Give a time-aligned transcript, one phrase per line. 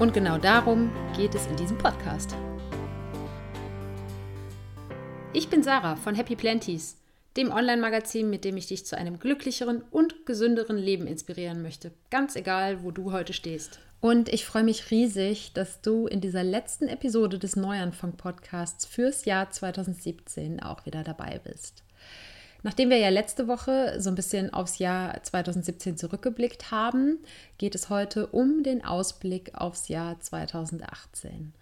[0.00, 2.34] Und genau darum geht es in diesem Podcast.
[5.34, 6.96] Ich bin Sarah von Happy Planties,
[7.36, 12.34] dem Online-Magazin, mit dem ich dich zu einem glücklicheren und gesünderen Leben inspirieren möchte, ganz
[12.34, 13.78] egal, wo du heute stehst.
[14.00, 19.50] Und ich freue mich riesig, dass du in dieser letzten Episode des Neuanfang-Podcasts fürs Jahr
[19.50, 21.84] 2017 auch wieder dabei bist.
[22.62, 27.18] Nachdem wir ja letzte Woche so ein bisschen aufs Jahr 2017 zurückgeblickt haben,
[27.58, 31.54] geht es heute um den Ausblick aufs Jahr 2018.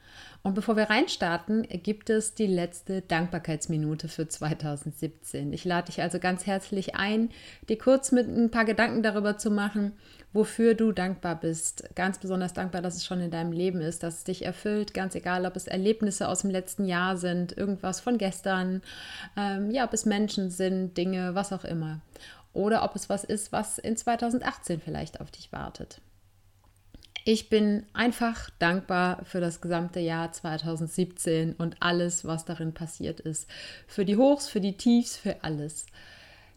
[0.43, 5.53] Und bevor wir reinstarten, gibt es die letzte Dankbarkeitsminute für 2017.
[5.53, 7.31] Ich lade dich also ganz herzlich ein,
[7.69, 9.93] dir kurz mit ein paar Gedanken darüber zu machen,
[10.33, 11.89] wofür du dankbar bist.
[11.97, 15.15] Ganz besonders dankbar, dass es schon in deinem Leben ist, dass es dich erfüllt, ganz
[15.17, 18.83] egal, ob es Erlebnisse aus dem letzten Jahr sind, irgendwas von gestern,
[19.37, 22.01] ähm, ja, ob es Menschen sind, Dinge, was auch immer.
[22.53, 26.01] Oder ob es was ist, was in 2018 vielleicht auf dich wartet.
[27.31, 33.51] Ich bin einfach dankbar für das gesamte Jahr 2017 und alles, was darin passiert ist.
[33.87, 35.85] Für die Hochs, für die Tiefs, für alles.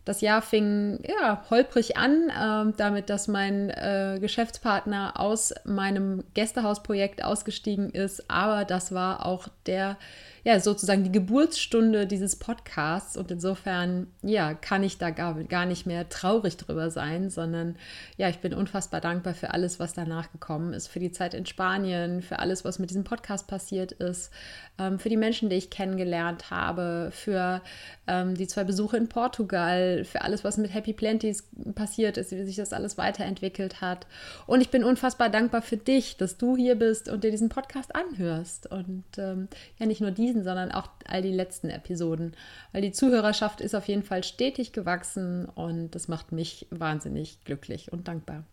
[0.06, 7.24] Das Jahr fing ja holprig an, äh, damit, dass mein äh, Geschäftspartner aus meinem Gästehausprojekt
[7.24, 8.30] ausgestiegen ist.
[8.30, 9.98] Aber das war auch der
[10.44, 13.16] ja, sozusagen die Geburtsstunde dieses Podcasts.
[13.16, 17.76] Und insofern, ja, kann ich da gar, gar nicht mehr traurig drüber sein, sondern
[18.18, 21.46] ja, ich bin unfassbar dankbar für alles, was danach gekommen ist, für die Zeit in
[21.46, 24.32] Spanien, für alles, was mit diesem Podcast passiert ist,
[24.80, 27.62] ähm, für die Menschen, die ich kennengelernt habe, für
[28.08, 32.44] ähm, die zwei Besuche in Portugal, für alles, was mit Happy Planties passiert ist, wie
[32.44, 34.07] sich das alles weiterentwickelt hat.
[34.47, 37.96] Und ich bin unfassbar dankbar für dich, dass du hier bist und dir diesen Podcast
[37.96, 39.47] anhörst und ähm,
[39.78, 42.35] ja, nicht nur diesen, sondern auch all die letzten Episoden.
[42.72, 47.91] Weil die Zuhörerschaft ist auf jeden Fall stetig gewachsen und das macht mich wahnsinnig glücklich
[47.91, 48.44] und dankbar.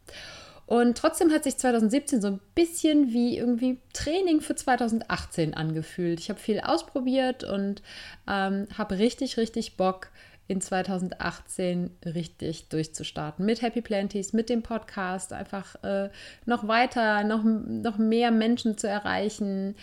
[0.69, 6.21] Und trotzdem hat sich 2017 so ein bisschen wie irgendwie Training für 2018 angefühlt.
[6.21, 7.81] Ich habe viel ausprobiert und
[8.29, 10.11] ähm, habe richtig, richtig Bock,
[10.49, 13.45] in 2018 richtig durchzustarten.
[13.45, 16.09] Mit Happy Planties, mit dem Podcast, einfach äh,
[16.47, 19.77] noch weiter, noch, noch mehr Menschen zu erreichen,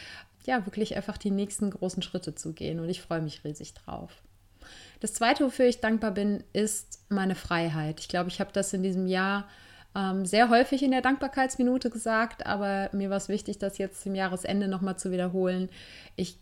[0.45, 2.79] ja, wirklich einfach die nächsten großen Schritte zu gehen.
[2.79, 4.11] Und ich freue mich riesig drauf.
[4.99, 7.99] Das Zweite, wofür ich dankbar bin, ist meine Freiheit.
[7.99, 9.47] Ich glaube, ich habe das in diesem Jahr
[9.95, 14.15] ähm, sehr häufig in der Dankbarkeitsminute gesagt, aber mir war es wichtig, das jetzt zum
[14.15, 15.69] Jahresende nochmal zu wiederholen.
[16.15, 16.39] Ich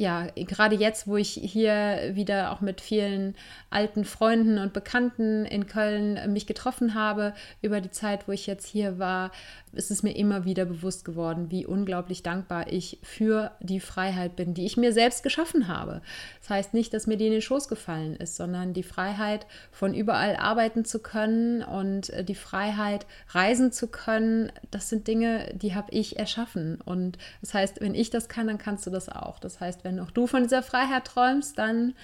[0.00, 3.34] ja, gerade jetzt, wo ich hier wieder auch mit vielen
[3.68, 8.66] alten Freunden und Bekannten in Köln mich getroffen habe, über die Zeit, wo ich jetzt
[8.66, 9.30] hier war,
[9.72, 14.54] ist es mir immer wieder bewusst geworden, wie unglaublich dankbar ich für die Freiheit bin,
[14.54, 16.00] die ich mir selbst geschaffen habe.
[16.40, 19.94] Das heißt nicht, dass mir die in den Schoß gefallen ist, sondern die Freiheit, von
[19.94, 25.74] überall arbeiten zu können und äh, die Freiheit, reisen zu können, das sind Dinge, die
[25.74, 26.80] habe ich erschaffen.
[26.80, 29.38] Und das heißt, wenn ich das kann, dann kannst du das auch.
[29.38, 31.94] Das heißt, wenn auch du von dieser Freiheit träumst, dann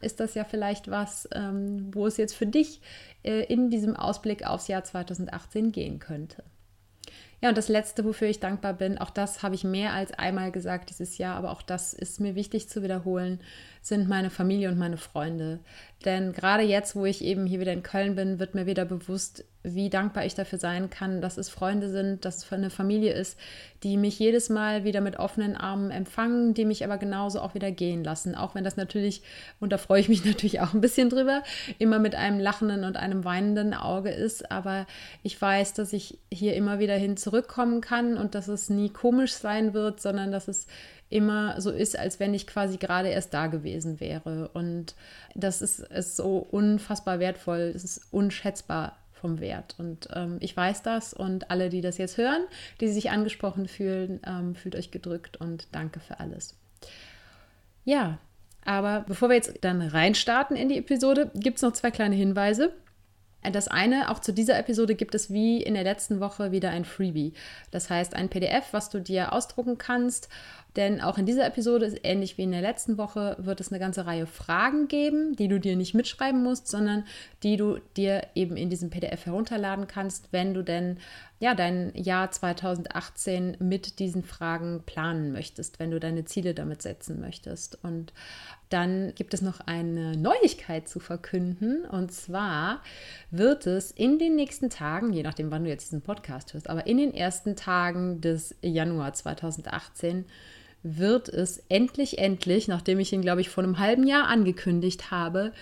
[0.00, 2.80] ist das ja vielleicht was, ähm, wo es jetzt für dich
[3.22, 6.42] äh, in diesem Ausblick aufs Jahr 2018 gehen könnte.
[7.42, 10.50] Ja, und das Letzte, wofür ich dankbar bin, auch das habe ich mehr als einmal
[10.50, 13.40] gesagt dieses Jahr, aber auch das ist mir wichtig zu wiederholen,
[13.86, 15.60] sind meine Familie und meine Freunde.
[16.04, 19.44] Denn gerade jetzt, wo ich eben hier wieder in Köln bin, wird mir wieder bewusst,
[19.62, 23.36] wie dankbar ich dafür sein kann, dass es Freunde sind, dass es eine Familie ist,
[23.82, 27.72] die mich jedes Mal wieder mit offenen Armen empfangen, die mich aber genauso auch wieder
[27.72, 28.36] gehen lassen.
[28.36, 29.22] Auch wenn das natürlich,
[29.58, 31.42] und da freue ich mich natürlich auch ein bisschen drüber,
[31.78, 34.52] immer mit einem lachenden und einem weinenden Auge ist.
[34.52, 34.86] Aber
[35.24, 39.32] ich weiß, dass ich hier immer wieder hin zurückkommen kann und dass es nie komisch
[39.32, 40.66] sein wird, sondern dass es
[41.08, 44.48] immer so ist, als wenn ich quasi gerade erst da gewesen wäre.
[44.54, 44.94] Und
[45.34, 49.74] das ist, ist so unfassbar wertvoll, es ist unschätzbar vom Wert.
[49.78, 52.42] Und ähm, ich weiß das und alle, die das jetzt hören,
[52.80, 56.56] die sich angesprochen fühlen, ähm, fühlt euch gedrückt und danke für alles.
[57.84, 58.18] Ja,
[58.64, 62.72] aber bevor wir jetzt dann reinstarten in die Episode, gibt es noch zwei kleine Hinweise.
[63.52, 66.84] Das eine, auch zu dieser Episode gibt es wie in der letzten Woche wieder ein
[66.84, 67.32] Freebie.
[67.70, 70.28] Das heißt ein PDF, was du dir ausdrucken kannst
[70.76, 73.78] Denn auch in dieser Episode ist ähnlich wie in der letzten Woche, wird es eine
[73.78, 77.04] ganze Reihe Fragen geben, die du dir nicht mitschreiben musst, sondern
[77.42, 80.98] die du dir eben in diesem PDF herunterladen kannst, wenn du denn
[81.38, 87.20] ja, dein Jahr 2018 mit diesen Fragen planen möchtest, wenn du deine Ziele damit setzen
[87.20, 87.82] möchtest.
[87.84, 88.14] Und
[88.70, 91.84] dann gibt es noch eine Neuigkeit zu verkünden.
[91.84, 92.82] Und zwar
[93.30, 96.86] wird es in den nächsten Tagen, je nachdem, wann du jetzt diesen Podcast hörst, aber
[96.86, 100.24] in den ersten Tagen des Januar 2018
[100.86, 105.52] wird es endlich, endlich, nachdem ich ihn, glaube ich, vor einem halben Jahr angekündigt habe,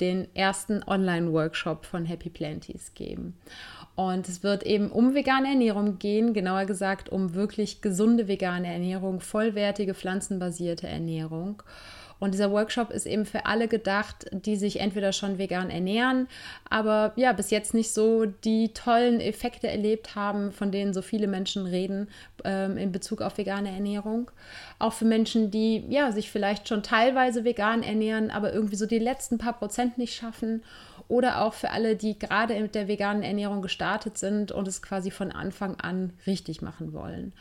[0.00, 3.34] den ersten Online-Workshop von Happy Planties geben.
[3.94, 9.20] Und es wird eben um vegane Ernährung gehen, genauer gesagt um wirklich gesunde vegane Ernährung,
[9.20, 11.62] vollwertige pflanzenbasierte Ernährung.
[12.22, 16.28] Und dieser Workshop ist eben für alle gedacht, die sich entweder schon vegan ernähren,
[16.70, 21.26] aber ja, bis jetzt nicht so die tollen Effekte erlebt haben, von denen so viele
[21.26, 22.08] Menschen reden
[22.44, 24.30] ähm, in Bezug auf vegane Ernährung.
[24.78, 29.00] Auch für Menschen, die ja sich vielleicht schon teilweise vegan ernähren, aber irgendwie so die
[29.00, 30.62] letzten paar Prozent nicht schaffen
[31.08, 35.10] oder auch für alle, die gerade mit der veganen Ernährung gestartet sind und es quasi
[35.10, 37.32] von Anfang an richtig machen wollen.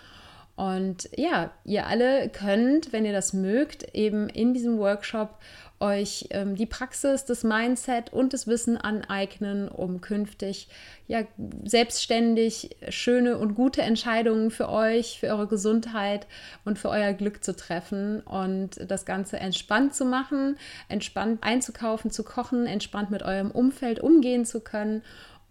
[0.62, 5.40] Und ja, ihr alle könnt, wenn ihr das mögt, eben in diesem Workshop
[5.80, 10.68] euch ähm, die Praxis, das Mindset und das Wissen aneignen, um künftig
[11.08, 11.24] ja
[11.64, 16.28] selbstständig schöne und gute Entscheidungen für euch, für eure Gesundheit
[16.64, 20.60] und für euer Glück zu treffen und das Ganze entspannt zu machen,
[20.90, 25.02] entspannt einzukaufen, zu kochen, entspannt mit eurem Umfeld umgehen zu können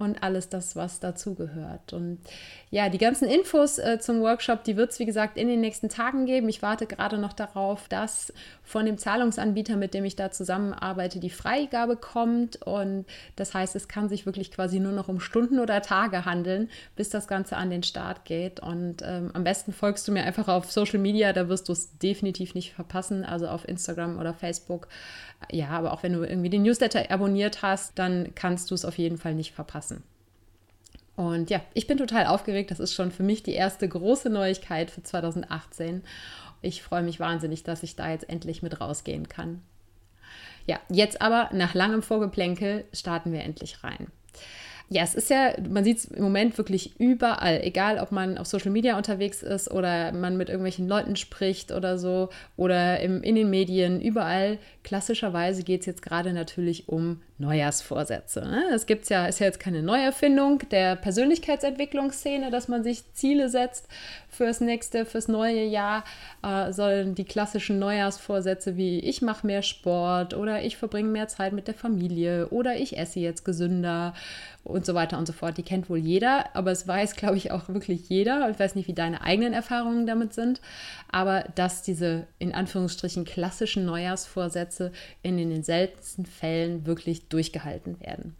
[0.00, 1.92] und alles das, was dazugehört.
[1.92, 2.20] Und
[2.72, 5.88] ja, die ganzen Infos äh, zum Workshop, die wird es, wie gesagt, in den nächsten
[5.88, 6.48] Tagen geben.
[6.48, 8.32] Ich warte gerade noch darauf, dass
[8.62, 12.62] von dem Zahlungsanbieter, mit dem ich da zusammenarbeite, die Freigabe kommt.
[12.62, 16.70] Und das heißt, es kann sich wirklich quasi nur noch um Stunden oder Tage handeln,
[16.94, 18.60] bis das Ganze an den Start geht.
[18.60, 21.98] Und ähm, am besten folgst du mir einfach auf Social Media, da wirst du es
[21.98, 24.86] definitiv nicht verpassen, also auf Instagram oder Facebook.
[25.50, 28.96] Ja, aber auch wenn du irgendwie den Newsletter abonniert hast, dann kannst du es auf
[28.96, 30.04] jeden Fall nicht verpassen.
[31.20, 32.70] Und ja, ich bin total aufgeregt.
[32.70, 36.02] Das ist schon für mich die erste große Neuigkeit für 2018.
[36.62, 39.60] Ich freue mich wahnsinnig, dass ich da jetzt endlich mit rausgehen kann.
[40.66, 44.06] Ja, jetzt aber nach langem Vorgeplänkel starten wir endlich rein
[44.92, 48.48] ja, es ist ja, man sieht es im Moment wirklich überall, egal ob man auf
[48.48, 53.36] Social Media unterwegs ist oder man mit irgendwelchen Leuten spricht oder so oder im, in
[53.36, 54.58] den Medien, überall.
[54.82, 58.40] Klassischerweise geht es jetzt gerade natürlich um Neujahrsvorsätze.
[58.40, 58.64] Ne?
[58.72, 63.86] Das gibt's ja, ist ja jetzt keine Neuerfindung der Persönlichkeitsentwicklungsszene, dass man sich Ziele setzt
[64.30, 66.04] fürs nächste, fürs neue Jahr,
[66.42, 71.52] äh, sollen die klassischen Neujahrsvorsätze wie ich mache mehr Sport oder ich verbringe mehr Zeit
[71.52, 74.14] mit der Familie oder ich esse jetzt gesünder
[74.64, 75.58] und so weiter und so fort.
[75.58, 78.48] Die kennt wohl jeder, aber es weiß, glaube ich, auch wirklich jeder.
[78.50, 80.60] Ich weiß nicht, wie deine eigenen Erfahrungen damit sind,
[81.10, 84.92] aber dass diese in Anführungsstrichen klassischen Neujahrsvorsätze
[85.22, 88.36] in den seltensten Fällen wirklich durchgehalten werden.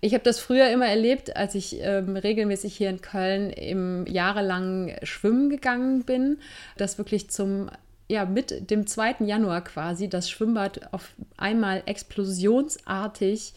[0.00, 4.94] Ich habe das früher immer erlebt, als ich ähm, regelmäßig hier in Köln im jahrelang
[5.02, 6.38] schwimmen gegangen bin,
[6.76, 7.70] dass wirklich zum
[8.10, 9.16] ja, mit dem 2.
[9.20, 13.52] Januar quasi das Schwimmbad auf einmal explosionsartig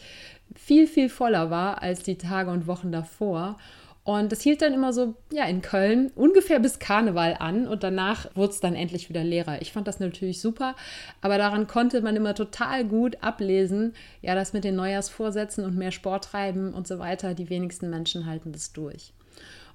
[0.56, 3.57] viel, viel voller war als die Tage und Wochen davor.
[4.03, 8.36] Und das hielt dann immer so, ja, in Köln ungefähr bis Karneval an und danach
[8.36, 9.62] wurde es dann endlich wieder leerer.
[9.62, 10.75] Ich fand das natürlich super,
[11.21, 15.92] aber daran konnte man immer total gut ablesen, ja, das mit den Neujahrsvorsätzen und mehr
[15.92, 19.13] Sport treiben und so weiter, die wenigsten Menschen halten das durch.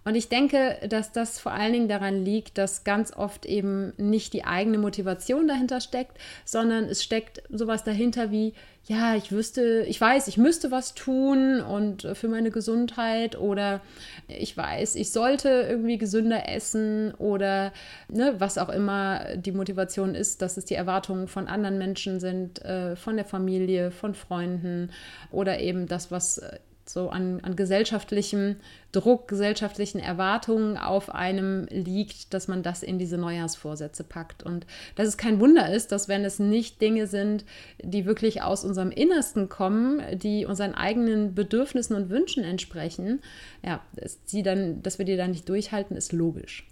[0.06, 4.34] Und ich denke, dass das vor allen Dingen daran liegt, dass ganz oft eben nicht
[4.34, 8.54] die eigene Motivation dahinter steckt, sondern es steckt sowas dahinter wie,
[8.84, 13.80] ja, ich wüsste, ich weiß, ich müsste was tun und für meine Gesundheit oder
[14.28, 17.72] ich weiß, ich sollte irgendwie gesünder essen oder
[18.08, 22.64] ne, was auch immer die Motivation ist, dass es die Erwartungen von anderen Menschen sind,
[22.64, 24.92] äh, von der Familie, von Freunden
[25.32, 28.56] oder eben das, was äh, so an, an gesellschaftlichem
[28.92, 34.42] Druck, gesellschaftlichen Erwartungen auf einem liegt, dass man das in diese Neujahrsvorsätze packt.
[34.42, 37.44] Und dass es kein Wunder ist, dass wenn es nicht Dinge sind,
[37.82, 43.20] die wirklich aus unserem Innersten kommen, die unseren eigenen Bedürfnissen und Wünschen entsprechen,
[43.64, 46.66] ja, dass, sie dann, dass wir die dann nicht durchhalten, ist logisch.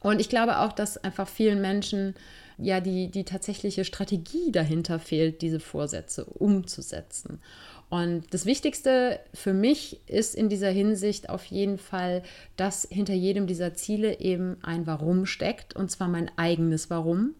[0.00, 2.14] Und ich glaube auch, dass einfach vielen Menschen
[2.58, 7.40] ja die, die tatsächliche Strategie dahinter fehlt, diese Vorsätze umzusetzen.
[7.92, 12.22] Und das Wichtigste für mich ist in dieser Hinsicht auf jeden Fall,
[12.56, 17.34] dass hinter jedem dieser Ziele eben ein Warum steckt, und zwar mein eigenes Warum.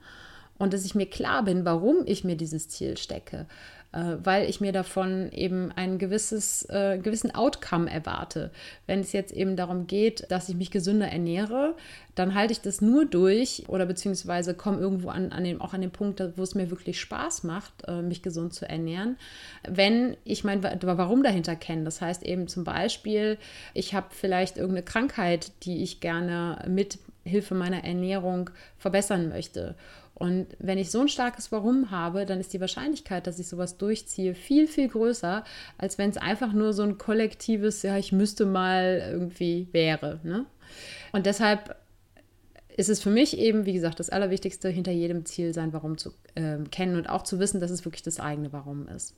[0.58, 3.46] Und dass ich mir klar bin, warum ich mir dieses Ziel stecke.
[3.92, 8.50] Äh, weil ich mir davon eben ein gewisses, äh, gewissen Outcome erwarte.
[8.86, 11.76] Wenn es jetzt eben darum geht, dass ich mich gesünder ernähre,
[12.14, 15.80] dann halte ich das nur durch oder beziehungsweise komme irgendwo an, an dem, auch an
[15.80, 19.16] den Punkt, wo es mir wirklich Spaß macht, äh, mich gesund zu ernähren,
[19.68, 21.84] wenn ich mein Warum dahinter kenne.
[21.84, 23.38] Das heißt eben zum Beispiel,
[23.74, 29.76] ich habe vielleicht irgendeine Krankheit, die ich gerne mit Hilfe meiner Ernährung verbessern möchte.
[30.22, 33.76] Und wenn ich so ein starkes Warum habe, dann ist die Wahrscheinlichkeit, dass ich sowas
[33.76, 35.42] durchziehe, viel, viel größer,
[35.78, 40.20] als wenn es einfach nur so ein kollektives, ja, ich müsste mal irgendwie wäre.
[40.22, 40.46] Ne?
[41.10, 41.74] Und deshalb
[42.76, 46.12] ist es für mich eben, wie gesagt, das Allerwichtigste, hinter jedem Ziel sein Warum zu
[46.36, 49.16] äh, kennen und auch zu wissen, dass es wirklich das eigene Warum ist.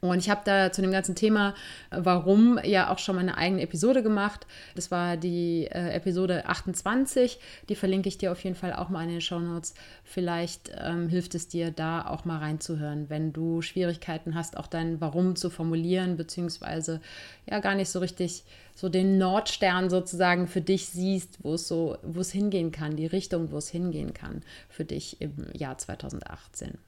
[0.00, 1.54] Und ich habe da zu dem ganzen Thema,
[1.90, 4.46] warum, ja auch schon mal eine eigene Episode gemacht.
[4.74, 7.38] Das war die äh, Episode 28.
[7.68, 9.74] Die verlinke ich dir auf jeden Fall auch mal in den Show Notes.
[10.02, 15.02] Vielleicht ähm, hilft es dir, da auch mal reinzuhören, wenn du Schwierigkeiten hast, auch dein
[15.02, 17.02] Warum zu formulieren, beziehungsweise
[17.48, 21.98] ja gar nicht so richtig so den Nordstern sozusagen für dich siehst, wo es so,
[22.02, 26.78] wo es hingehen kann, die Richtung, wo es hingehen kann für dich im Jahr 2018.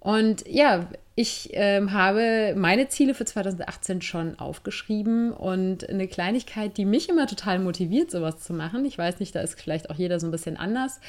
[0.00, 6.86] Und ja, ich ähm, habe meine Ziele für 2018 schon aufgeschrieben und eine Kleinigkeit, die
[6.86, 8.86] mich immer total motiviert, sowas zu machen.
[8.86, 11.00] Ich weiß nicht, da ist vielleicht auch jeder so ein bisschen anders.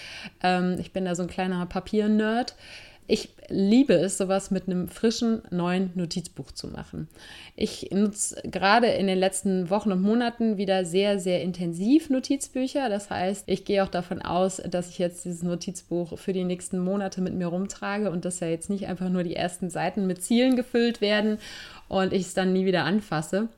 [0.44, 2.56] Ähm, ich bin da so ein kleiner Papier-Nerd.
[3.12, 7.10] Ich liebe es, sowas mit einem frischen neuen Notizbuch zu machen.
[7.58, 12.88] Ich nutze gerade in den letzten Wochen und Monaten wieder sehr, sehr intensiv Notizbücher.
[12.88, 16.80] Das heißt, ich gehe auch davon aus, dass ich jetzt dieses Notizbuch für die nächsten
[16.80, 20.24] Monate mit mir rumtrage und dass ja jetzt nicht einfach nur die ersten Seiten mit
[20.24, 21.38] Zielen gefüllt werden
[21.90, 23.50] und ich es dann nie wieder anfasse.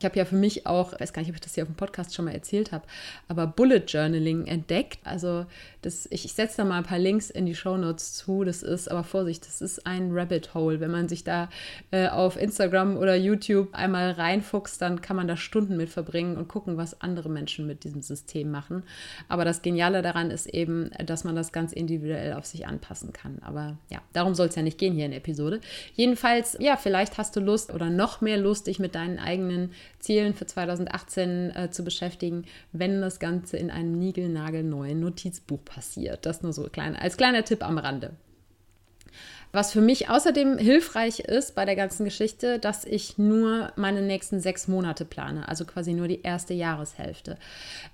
[0.00, 1.68] Ich habe ja für mich auch, ich weiß gar nicht, ob ich das hier auf
[1.68, 2.86] dem Podcast schon mal erzählt habe,
[3.28, 4.98] aber Bullet Journaling entdeckt.
[5.04, 5.44] Also
[5.82, 8.42] das, ich, ich setze da mal ein paar Links in die Show Notes zu.
[8.44, 10.80] Das ist, aber Vorsicht, das ist ein Rabbit Hole.
[10.80, 11.50] Wenn man sich da
[11.90, 16.48] äh, auf Instagram oder YouTube einmal reinfuchst, dann kann man da Stunden mit verbringen und
[16.48, 18.84] gucken, was andere Menschen mit diesem System machen.
[19.28, 23.38] Aber das Geniale daran ist eben, dass man das ganz individuell auf sich anpassen kann.
[23.42, 25.60] Aber ja, darum soll es ja nicht gehen hier in der Episode.
[25.92, 30.34] Jedenfalls, ja, vielleicht hast du Lust oder noch mehr Lust, dich mit deinen eigenen Zielen
[30.34, 36.26] für 2018 äh, zu beschäftigen, wenn das Ganze in einem niegelnagelneuen Notizbuch passiert.
[36.26, 38.12] Das nur so klein, als kleiner Tipp am Rande.
[39.52, 44.40] Was für mich außerdem hilfreich ist bei der ganzen Geschichte, dass ich nur meine nächsten
[44.40, 47.36] sechs Monate plane, also quasi nur die erste Jahreshälfte.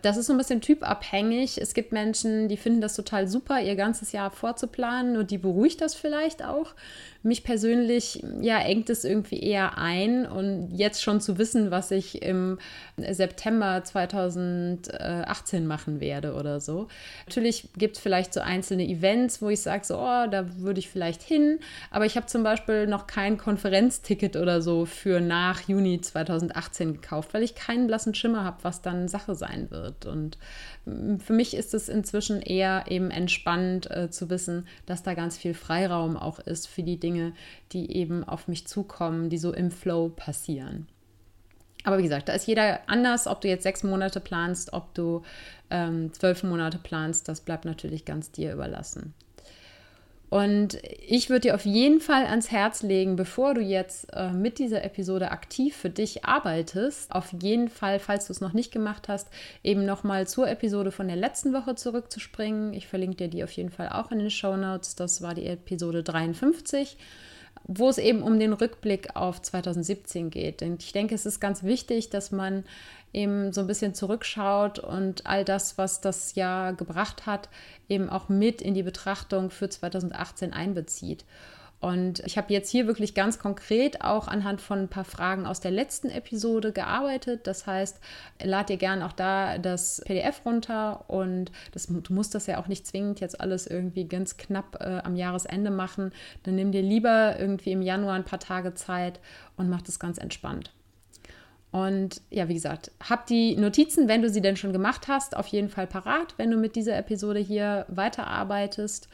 [0.03, 1.59] Das ist so ein bisschen typabhängig.
[1.59, 5.81] Es gibt Menschen, die finden das total super, ihr ganzes Jahr vorzuplanen und die beruhigt
[5.81, 6.75] das vielleicht auch.
[7.23, 12.23] Mich persönlich, ja, engt es irgendwie eher ein und jetzt schon zu wissen, was ich
[12.23, 12.59] im
[12.99, 16.87] September 2018 machen werde oder so.
[17.27, 20.89] Natürlich gibt es vielleicht so einzelne Events, wo ich sage, so, oh, da würde ich
[20.89, 21.46] vielleicht hin,
[21.91, 27.35] aber ich habe zum Beispiel noch kein Konferenzticket oder so für nach Juni 2018 gekauft,
[27.35, 30.07] weil ich keinen blassen Schimmer habe, was dann Sache sein wird.
[30.07, 30.39] Und
[30.85, 35.55] für mich ist es inzwischen eher eben entspannt äh, zu wissen, dass da ganz viel
[35.55, 37.33] Freiraum auch ist für die Dinge,
[37.73, 40.87] die eben auf mich zukommen, die so im Flow passieren.
[41.87, 45.23] Aber wie gesagt, da ist jeder anders, ob du jetzt sechs Monate planst, ob du
[45.71, 49.15] ähm, zwölf Monate planst, das bleibt natürlich ganz dir überlassen.
[50.37, 50.77] Und
[51.09, 54.85] ich würde dir auf jeden Fall ans Herz legen, bevor du jetzt äh, mit dieser
[54.85, 59.29] Episode aktiv für dich arbeitest, auf jeden Fall, falls du es noch nicht gemacht hast,
[59.63, 62.75] eben nochmal zur Episode von der letzten Woche zurückzuspringen.
[62.75, 64.95] Ich verlinke dir die auf jeden Fall auch in den Show Notes.
[64.95, 66.99] Das war die Episode 53
[67.69, 70.63] wo es eben um den Rückblick auf 2017 geht.
[70.63, 72.65] Und ich denke, es ist ganz wichtig, dass man
[73.13, 77.49] eben so ein bisschen zurückschaut und all das, was das Jahr gebracht hat,
[77.89, 81.25] eben auch mit in die Betrachtung für 2018 einbezieht.
[81.79, 85.61] Und ich habe jetzt hier wirklich ganz konkret auch anhand von ein paar Fragen aus
[85.61, 87.47] der letzten Episode gearbeitet.
[87.47, 88.01] Das heißt,
[88.43, 92.67] lad dir gerne auch da das PDF runter und das, du musst das ja auch
[92.67, 96.13] nicht zwingend jetzt alles irgendwie ganz knapp äh, am Jahresende machen.
[96.45, 99.21] Dann nimm dir lieber irgendwie im Januar ein paar Tage Zeit
[99.57, 100.73] und mach das ganz entspannt.
[101.73, 105.47] Und ja, wie gesagt, hab die Notizen, wenn du sie denn schon gemacht hast, auf
[105.49, 109.09] jeden Fall parat, wenn du mit dieser Episode hier weiterarbeitest.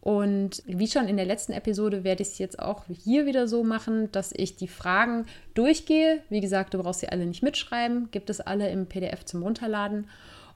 [0.00, 3.64] Und wie schon in der letzten Episode werde ich es jetzt auch hier wieder so
[3.64, 6.22] machen, dass ich die Fragen durchgehe.
[6.28, 10.08] Wie gesagt, du brauchst sie alle nicht mitschreiben, gibt es alle im PDF zum Runterladen.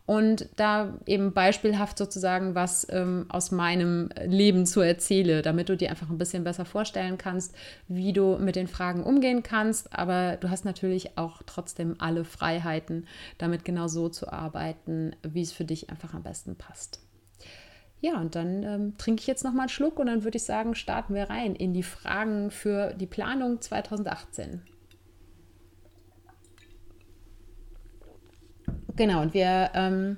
[0.05, 5.91] Und da eben beispielhaft sozusagen was ähm, aus meinem Leben zu erzähle, damit du dir
[5.91, 7.55] einfach ein bisschen besser vorstellen kannst,
[7.87, 9.93] wie du mit den Fragen umgehen kannst.
[9.93, 13.07] Aber du hast natürlich auch trotzdem alle Freiheiten,
[13.39, 17.01] damit genau so zu arbeiten, wie es für dich einfach am besten passt.
[18.03, 20.43] Ja, und dann ähm, trinke ich jetzt noch mal einen Schluck und dann würde ich
[20.43, 24.61] sagen, starten wir rein in die Fragen für die Planung 2018.
[28.97, 30.17] Genau, und wir ähm,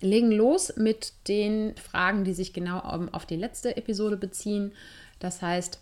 [0.00, 4.72] legen los mit den Fragen, die sich genau auf die letzte Episode beziehen.
[5.18, 5.80] Das heißt,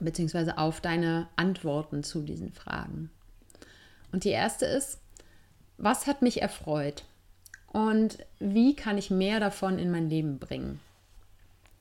[0.00, 3.10] beziehungsweise auf deine Antworten zu diesen Fragen.
[4.12, 4.98] Und die erste ist,
[5.76, 7.04] was hat mich erfreut?
[7.72, 10.80] Und wie kann ich mehr davon in mein Leben bringen?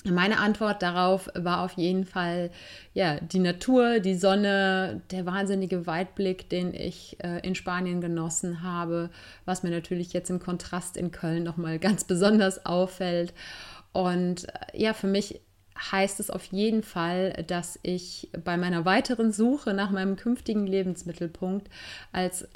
[0.04, 2.50] Meine Antwort darauf war auf jeden Fall
[2.96, 9.12] ja die Natur, die Sonne, der wahnsinnige Weitblick, den ich äh, in Spanien genossen habe,
[9.46, 13.34] was mir natürlich jetzt im Kontrast in Köln noch mal ganz besonders auffällt.
[13.92, 15.40] Und äh, ja, für mich
[15.92, 21.70] heißt es auf jeden Fall, dass ich bei meiner weiteren Suche nach meinem künftigen Lebensmittelpunkt
[22.12, 22.48] als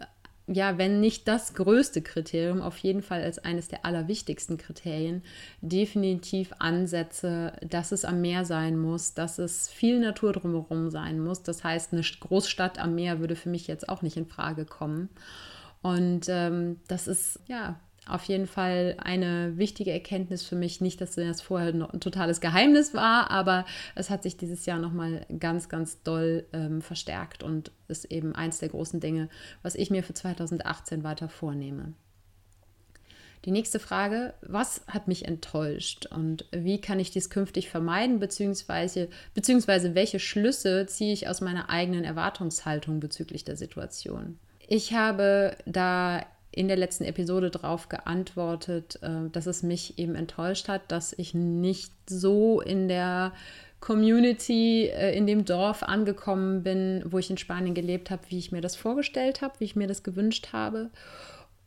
[0.47, 5.23] ja, wenn nicht das größte Kriterium, auf jeden Fall als eines der allerwichtigsten Kriterien,
[5.61, 11.41] definitiv ansetze, dass es am Meer sein muss, dass es viel Natur drumherum sein muss.
[11.41, 15.09] Das heißt, eine Großstadt am Meer würde für mich jetzt auch nicht in Frage kommen.
[15.81, 20.79] Und ähm, das ist ja auf jeden Fall eine wichtige Erkenntnis für mich.
[20.79, 25.25] Nicht, dass das vorher ein totales Geheimnis war, aber es hat sich dieses Jahr nochmal
[25.39, 29.29] ganz, ganz doll ähm, verstärkt und ist eben eins der großen Dinge,
[29.63, 31.93] was ich mir für 2018 weiter vornehme.
[33.45, 39.07] Die nächste Frage, was hat mich enttäuscht und wie kann ich dies künftig vermeiden, beziehungsweise,
[39.35, 44.39] beziehungsweise welche Schlüsse ziehe ich aus meiner eigenen Erwartungshaltung bezüglich der Situation?
[44.67, 50.67] Ich habe da in der letzten Episode darauf geantwortet, äh, dass es mich eben enttäuscht
[50.69, 53.33] hat, dass ich nicht so in der
[53.81, 58.51] Community äh, in dem Dorf angekommen bin, wo ich in Spanien gelebt habe, wie ich
[58.51, 60.89] mir das vorgestellt habe, wie ich mir das gewünscht habe.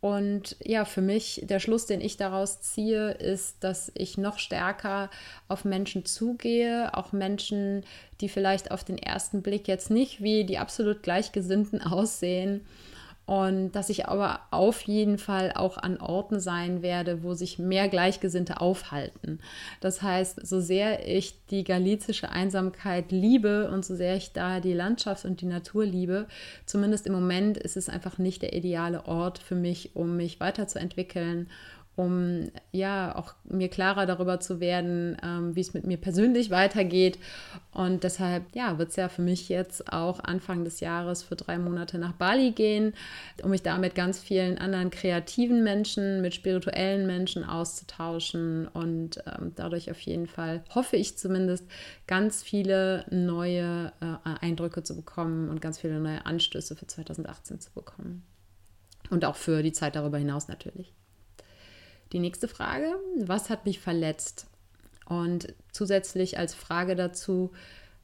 [0.00, 5.10] Und ja, für mich, der Schluss, den ich daraus ziehe, ist, dass ich noch stärker
[5.48, 7.84] auf Menschen zugehe, auch Menschen,
[8.20, 12.64] die vielleicht auf den ersten Blick jetzt nicht wie die absolut Gleichgesinnten aussehen,
[13.28, 17.86] und dass ich aber auf jeden Fall auch an Orten sein werde, wo sich mehr
[17.88, 19.40] Gleichgesinnte aufhalten.
[19.82, 24.72] Das heißt, so sehr ich die galizische Einsamkeit liebe und so sehr ich da die
[24.72, 26.26] Landschaft und die Natur liebe,
[26.64, 31.50] zumindest im Moment ist es einfach nicht der ideale Ort für mich, um mich weiterzuentwickeln
[31.98, 37.18] um ja auch mir klarer darüber zu werden, ähm, wie es mit mir persönlich weitergeht.
[37.72, 41.58] Und deshalb ja, wird es ja für mich jetzt auch Anfang des Jahres für drei
[41.58, 42.94] Monate nach Bali gehen,
[43.42, 49.52] um mich da mit ganz vielen anderen kreativen Menschen, mit spirituellen Menschen auszutauschen und ähm,
[49.56, 51.66] dadurch auf jeden Fall hoffe ich zumindest
[52.06, 57.72] ganz viele neue äh, Eindrücke zu bekommen und ganz viele neue Anstöße für 2018 zu
[57.72, 58.22] bekommen.
[59.10, 60.94] Und auch für die Zeit darüber hinaus natürlich.
[62.12, 64.46] Die nächste Frage, was hat mich verletzt?
[65.06, 67.50] Und zusätzlich als Frage dazu,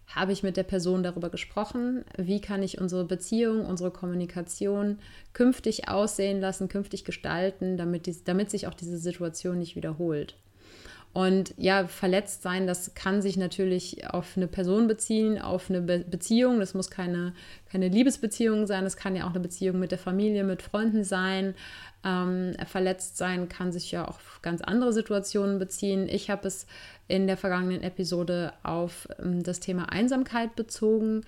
[0.07, 2.05] habe ich mit der Person darüber gesprochen?
[2.17, 4.99] Wie kann ich unsere Beziehung, unsere Kommunikation
[5.33, 10.37] künftig aussehen lassen, künftig gestalten, damit, die, damit sich auch diese Situation nicht wiederholt?
[11.15, 16.01] Und ja, verletzt sein, das kann sich natürlich auf eine Person beziehen, auf eine Be
[16.01, 16.59] Beziehung.
[16.59, 17.35] Das muss keine,
[17.71, 21.55] keine Liebesbeziehung sein, das kann ja auch eine Beziehung mit der Familie, mit Freunden sein.
[22.05, 26.09] Ähm, verletzt sein kann sich ja auch auf ganz andere Situationen beziehen.
[26.09, 26.67] Ich habe es
[27.07, 31.23] in der vergangenen Episode auf ähm, das Thema Einsamkeit bezogen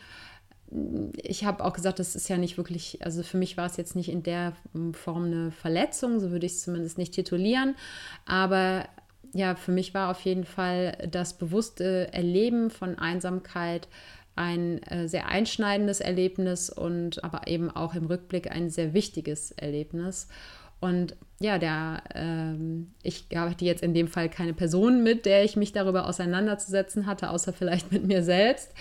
[1.22, 3.94] ich habe auch gesagt, das ist ja nicht wirklich, also für mich war es jetzt
[3.94, 4.52] nicht in der
[4.92, 7.76] Form eine Verletzung, so würde ich es zumindest nicht titulieren,
[8.24, 8.88] aber
[9.36, 13.88] ja, für mich war auf jeden Fall das bewusste Erleben von Einsamkeit
[14.34, 20.28] ein äh, sehr einschneidendes Erlebnis und aber eben auch im Rückblick ein sehr wichtiges Erlebnis.
[20.80, 25.54] Und ja, der, ähm, ich hatte jetzt in dem Fall keine Person mit, der ich
[25.56, 28.72] mich darüber auseinanderzusetzen hatte, außer vielleicht mit mir selbst.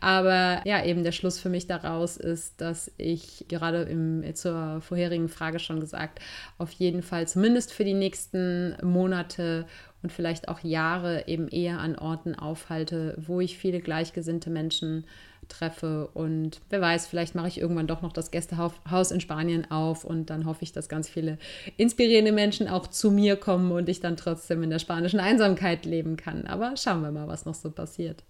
[0.00, 5.28] Aber ja, eben der Schluss für mich daraus ist, dass ich gerade im, zur vorherigen
[5.28, 6.20] Frage schon gesagt,
[6.56, 9.66] auf jeden Fall zumindest für die nächsten Monate
[10.04, 15.04] und vielleicht auch Jahre eben eher an Orten aufhalte, wo ich viele gleichgesinnte Menschen
[15.48, 16.08] treffe.
[16.14, 20.30] Und wer weiß, vielleicht mache ich irgendwann doch noch das Gästehaus in Spanien auf und
[20.30, 21.38] dann hoffe ich, dass ganz viele
[21.76, 26.16] inspirierende Menschen auch zu mir kommen und ich dann trotzdem in der spanischen Einsamkeit leben
[26.16, 26.46] kann.
[26.46, 28.22] Aber schauen wir mal, was noch so passiert.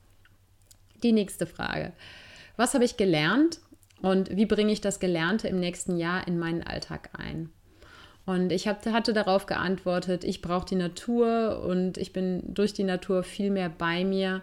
[1.02, 1.92] Die nächste Frage.
[2.56, 3.60] Was habe ich gelernt
[4.00, 7.50] und wie bringe ich das Gelernte im nächsten Jahr in meinen Alltag ein?
[8.26, 13.22] Und ich hatte darauf geantwortet, ich brauche die Natur und ich bin durch die Natur
[13.22, 14.40] viel mehr bei mir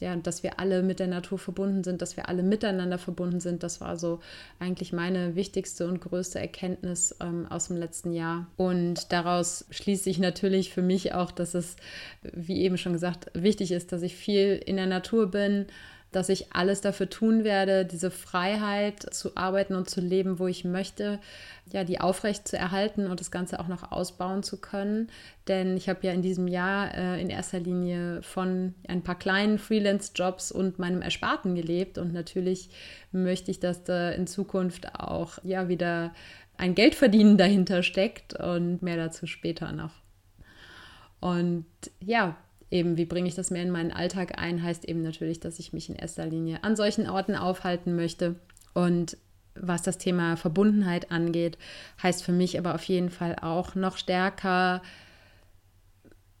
[0.00, 3.62] ja, dass wir alle mit der Natur verbunden sind, dass wir alle miteinander verbunden sind.
[3.62, 4.20] Das war so
[4.58, 8.46] eigentlich meine wichtigste und größte Erkenntnis ähm, aus dem letzten Jahr.
[8.56, 11.76] Und daraus schließt sich natürlich für mich auch, dass es,
[12.22, 15.66] wie eben schon gesagt, wichtig ist, dass ich viel in der Natur bin,
[16.12, 20.64] dass ich alles dafür tun werde, diese Freiheit zu arbeiten und zu leben, wo ich
[20.64, 21.20] möchte,
[21.72, 25.08] ja, die aufrecht zu erhalten und das Ganze auch noch ausbauen zu können.
[25.46, 29.58] Denn ich habe ja in diesem Jahr äh, in erster Linie von ein paar kleinen
[29.58, 32.70] Freelance-Jobs und meinem Ersparten gelebt und natürlich
[33.12, 36.12] möchte ich, dass da in Zukunft auch ja wieder
[36.56, 39.92] ein Geldverdienen dahinter steckt und mehr dazu später noch.
[41.20, 41.66] Und
[42.00, 42.36] ja,
[42.70, 45.72] eben, wie bringe ich das mehr in meinen Alltag ein, heißt eben natürlich, dass ich
[45.72, 48.36] mich in erster Linie an solchen Orten aufhalten möchte.
[48.74, 49.16] Und
[49.54, 51.58] was das Thema Verbundenheit angeht,
[52.02, 54.82] heißt für mich aber auf jeden Fall auch noch stärker,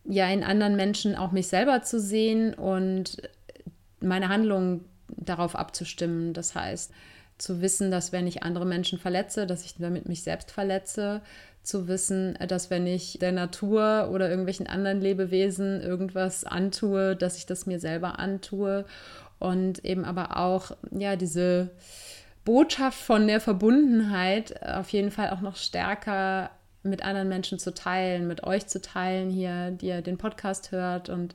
[0.04, 3.20] ja, in anderen Menschen auch mich selber zu sehen und
[4.00, 6.32] meine Handlungen darauf abzustimmen.
[6.32, 6.92] Das heißt,
[7.38, 11.22] zu wissen, dass wenn ich andere Menschen verletze, dass ich damit mich selbst verletze,
[11.62, 17.46] zu wissen, dass wenn ich der Natur oder irgendwelchen anderen Lebewesen irgendwas antue, dass ich
[17.46, 18.84] das mir selber antue.
[19.38, 21.70] Und eben aber auch ja diese
[22.44, 26.50] Botschaft von der Verbundenheit auf jeden Fall auch noch stärker
[26.82, 31.08] mit anderen Menschen zu teilen, mit euch zu teilen hier, die ihr den Podcast hört
[31.08, 31.34] und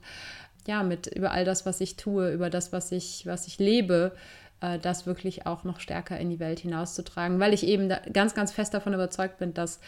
[0.68, 4.14] ja, mit über all das, was ich tue, über das, was ich, was ich lebe,
[4.62, 8.52] äh, das wirklich auch noch stärker in die Welt hinauszutragen, weil ich eben ganz, ganz
[8.52, 9.80] fest davon überzeugt bin, dass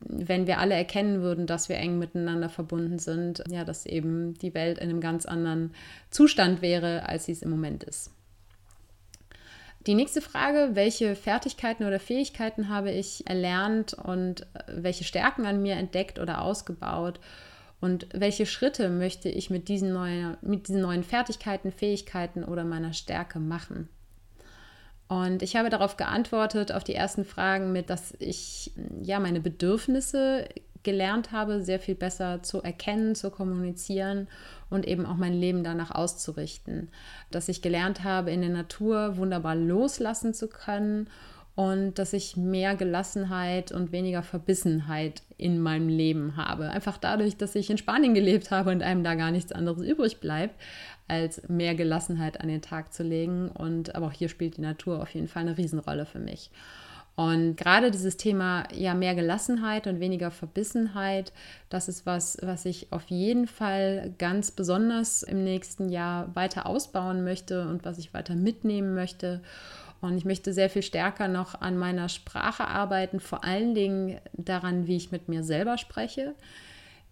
[0.00, 4.54] wenn wir alle erkennen würden, dass wir eng miteinander verbunden sind, ja, dass eben die
[4.54, 5.72] Welt in einem ganz anderen
[6.10, 8.10] Zustand wäre, als sie es im Moment ist.
[9.86, 15.76] Die nächste Frage, welche Fertigkeiten oder Fähigkeiten habe ich erlernt und welche Stärken an mir
[15.76, 17.18] entdeckt oder ausgebaut
[17.80, 22.92] und welche Schritte möchte ich mit diesen neuen, mit diesen neuen Fertigkeiten, Fähigkeiten oder meiner
[22.92, 23.88] Stärke machen?
[25.10, 28.70] Und ich habe darauf geantwortet, auf die ersten Fragen mit, dass ich
[29.02, 30.46] ja meine Bedürfnisse
[30.84, 34.28] gelernt habe, sehr viel besser zu erkennen, zu kommunizieren
[34.70, 36.92] und eben auch mein Leben danach auszurichten.
[37.32, 41.10] Dass ich gelernt habe, in der Natur wunderbar loslassen zu können
[41.56, 46.70] und dass ich mehr Gelassenheit und weniger Verbissenheit in meinem Leben habe.
[46.70, 50.20] Einfach dadurch, dass ich in Spanien gelebt habe und einem da gar nichts anderes übrig
[50.20, 50.54] bleibt,
[51.10, 53.50] als mehr Gelassenheit an den Tag zu legen.
[53.50, 56.50] Und aber auch hier spielt die Natur auf jeden Fall eine Riesenrolle für mich.
[57.16, 61.34] Und gerade dieses Thema ja mehr Gelassenheit und weniger Verbissenheit,
[61.68, 67.22] das ist was, was ich auf jeden Fall ganz besonders im nächsten Jahr weiter ausbauen
[67.22, 69.42] möchte und was ich weiter mitnehmen möchte.
[70.00, 74.86] Und ich möchte sehr viel stärker noch an meiner Sprache arbeiten, vor allen Dingen daran,
[74.86, 76.34] wie ich mit mir selber spreche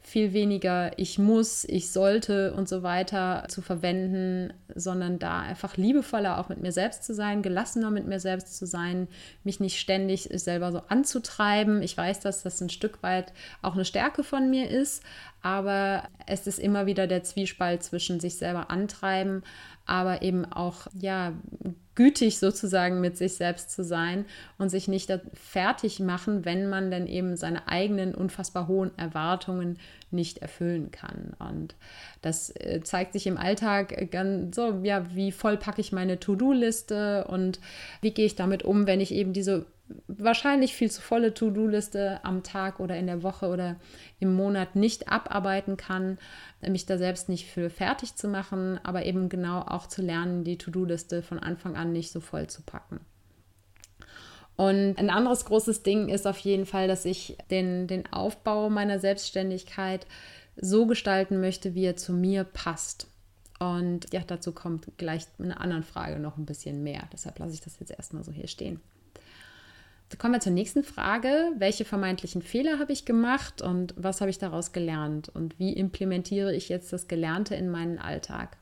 [0.08, 6.38] viel weniger ich muss, ich sollte und so weiter zu verwenden, sondern da einfach liebevoller
[6.38, 9.08] auch mit mir selbst zu sein, gelassener mit mir selbst zu sein,
[9.44, 11.82] mich nicht ständig selber so anzutreiben.
[11.82, 15.02] Ich weiß, dass das ein Stück weit auch eine Stärke von mir ist,
[15.42, 19.42] aber es ist immer wieder der Zwiespalt zwischen sich selber antreiben,
[19.88, 21.32] aber eben auch ja
[21.94, 24.24] gütig sozusagen mit sich selbst zu sein
[24.56, 29.78] und sich nicht fertig machen, wenn man dann eben seine eigenen unfassbar hohen Erwartungen
[30.12, 31.34] nicht erfüllen kann.
[31.40, 31.74] Und
[32.22, 37.24] das äh, zeigt sich im Alltag ganz so, ja, wie voll packe ich meine To-Do-Liste
[37.24, 37.58] und
[38.00, 39.66] wie gehe ich damit um, wenn ich eben diese
[40.06, 43.76] wahrscheinlich viel zu volle To-Do-Liste am Tag oder in der Woche oder
[44.20, 46.18] im Monat nicht abarbeiten kann,
[46.60, 50.58] mich da selbst nicht für fertig zu machen, aber eben genau auch zu lernen, die
[50.58, 53.00] To-Do-Liste von Anfang an nicht so voll zu packen.
[54.56, 58.98] Und ein anderes großes Ding ist auf jeden Fall, dass ich den, den Aufbau meiner
[58.98, 60.04] Selbstständigkeit
[60.56, 63.06] so gestalten möchte, wie er zu mir passt.
[63.60, 67.08] Und ja, dazu kommt gleich in einer anderen Frage noch ein bisschen mehr.
[67.12, 68.80] Deshalb lasse ich das jetzt erstmal so hier stehen.
[70.16, 71.52] Kommen wir zur nächsten Frage.
[71.58, 75.28] Welche vermeintlichen Fehler habe ich gemacht und was habe ich daraus gelernt?
[75.28, 78.56] Und wie implementiere ich jetzt das Gelernte in meinen Alltag?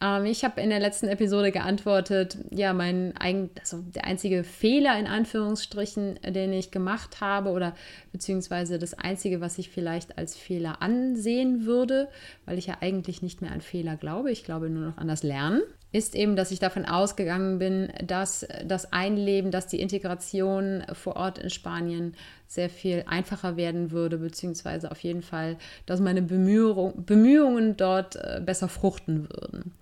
[0.00, 5.06] Ähm, ich habe in der letzten Episode geantwortet, ja, mein also der einzige Fehler in
[5.06, 7.74] Anführungsstrichen, den ich gemacht habe oder
[8.12, 12.08] beziehungsweise das einzige, was ich vielleicht als Fehler ansehen würde,
[12.44, 15.22] weil ich ja eigentlich nicht mehr an Fehler glaube, ich glaube nur noch an das
[15.22, 21.16] Lernen ist eben, dass ich davon ausgegangen bin, dass das Einleben, dass die Integration vor
[21.16, 22.14] Ort in Spanien
[22.46, 28.40] sehr viel einfacher werden würde, beziehungsweise auf jeden Fall, dass meine Bemühung, Bemühungen dort äh,
[28.44, 29.72] besser fruchten würden.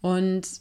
[0.00, 0.60] Und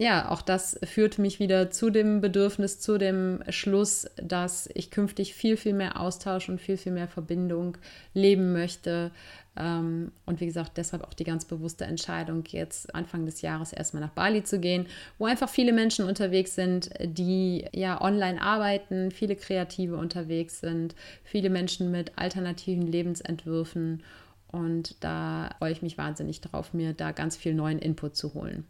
[0.00, 5.34] ja, auch das führt mich wieder zu dem Bedürfnis, zu dem Schluss, dass ich künftig
[5.34, 7.76] viel, viel mehr Austausch und viel, viel mehr Verbindung
[8.14, 9.10] leben möchte.
[9.56, 14.02] Ähm, und wie gesagt, deshalb auch die ganz bewusste Entscheidung, jetzt Anfang des Jahres erstmal
[14.02, 14.86] nach Bali zu gehen,
[15.18, 21.50] wo einfach viele Menschen unterwegs sind, die ja online arbeiten, viele Kreative unterwegs sind, viele
[21.50, 24.02] Menschen mit alternativen Lebensentwürfen.
[24.52, 28.64] Und da freue ich mich wahnsinnig drauf, mir da ganz viel neuen Input zu holen.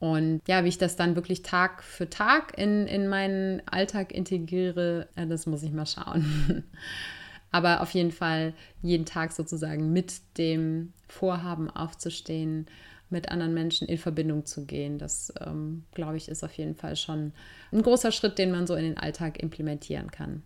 [0.00, 5.08] Und ja, wie ich das dann wirklich Tag für Tag in, in meinen Alltag integriere,
[5.14, 6.64] das muss ich mal schauen.
[7.54, 12.66] Aber auf jeden Fall jeden Tag sozusagen mit dem Vorhaben aufzustehen,
[13.10, 16.96] mit anderen Menschen in Verbindung zu gehen, das ähm, glaube ich ist auf jeden Fall
[16.96, 17.32] schon
[17.70, 20.42] ein großer Schritt, den man so in den Alltag implementieren kann.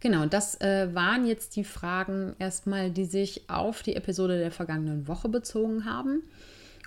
[0.00, 5.08] Genau, das äh, waren jetzt die Fragen erstmal, die sich auf die Episode der vergangenen
[5.08, 6.22] Woche bezogen haben.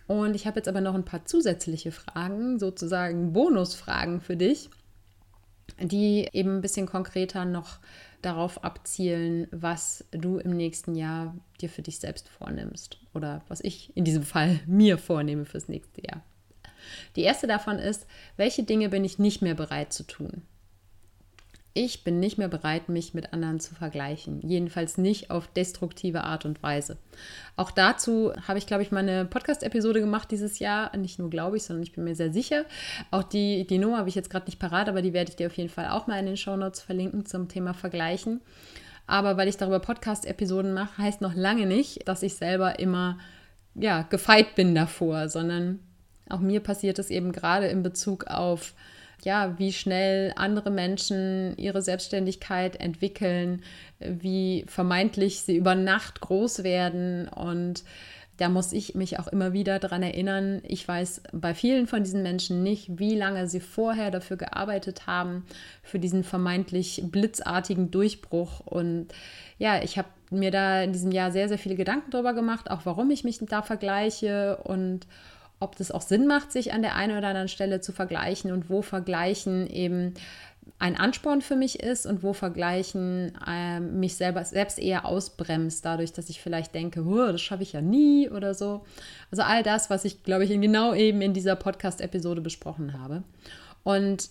[0.06, 4.70] Und ich habe jetzt aber noch ein paar zusätzliche Fragen, sozusagen Bonusfragen für dich,
[5.80, 7.80] die eben ein bisschen konkreter noch
[8.22, 13.96] darauf abzielen, was du im nächsten Jahr dir für dich selbst vornimmst oder was ich
[13.96, 16.24] in diesem Fall mir vornehme fürs nächste Jahr.
[17.16, 18.08] Die erste davon ist,
[18.38, 20.44] welche Dinge bin ich nicht mehr bereit zu tun?
[21.74, 24.42] Ich bin nicht mehr bereit, mich mit anderen zu vergleichen.
[24.42, 26.98] Jedenfalls nicht auf destruktive Art und Weise.
[27.56, 30.96] Auch dazu habe ich, glaube ich, mal eine Podcast-Episode gemacht dieses Jahr.
[30.98, 32.66] Nicht nur glaube ich, sondern ich bin mir sehr sicher.
[33.10, 35.48] Auch die, die Nummer habe ich jetzt gerade nicht parat, aber die werde ich dir
[35.48, 38.42] auf jeden Fall auch mal in den Show Notes verlinken zum Thema Vergleichen.
[39.08, 43.18] Aber weil ich darüber Podcast-Episoden mache, heißt noch lange nicht, dass ich selber immer
[43.76, 45.80] ja, gefeit bin davor, sondern
[46.28, 48.74] auch mir passiert es eben gerade in Bezug auf
[49.24, 53.62] ja, wie schnell andere Menschen ihre Selbstständigkeit entwickeln,
[54.00, 57.84] wie vermeintlich sie über Nacht groß werden und
[58.42, 60.64] da muss ich mich auch immer wieder daran erinnern.
[60.68, 65.46] Ich weiß bei vielen von diesen Menschen nicht, wie lange sie vorher dafür gearbeitet haben,
[65.84, 68.62] für diesen vermeintlich blitzartigen Durchbruch.
[68.62, 69.10] Und
[69.60, 72.82] ja, ich habe mir da in diesem Jahr sehr, sehr viele Gedanken darüber gemacht, auch
[72.84, 75.06] warum ich mich da vergleiche und
[75.62, 78.70] ob das auch Sinn macht, sich an der einen oder anderen Stelle zu vergleichen und
[78.70, 80.16] wo Vergleichen eben
[80.80, 86.14] ein Ansporn für mich ist und wo Vergleichen äh, mich selber selbst eher ausbremst, dadurch,
[86.14, 88.86] dass ich vielleicht denke, das schaffe ich ja nie oder so.
[89.30, 93.24] Also all das, was ich, glaube ich, genau eben in dieser Podcast-Episode besprochen habe.
[93.84, 94.30] Und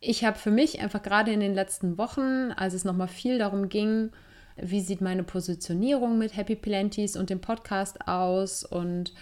[0.00, 3.68] ich habe für mich einfach gerade in den letzten Wochen, als es nochmal viel darum
[3.68, 4.10] ging,
[4.56, 8.64] wie sieht meine Positionierung mit Happy Plenties und dem Podcast aus?
[8.64, 9.14] Und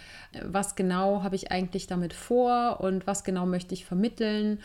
[0.43, 2.81] was genau habe ich eigentlich damit vor?
[2.81, 4.61] Und was genau möchte ich vermitteln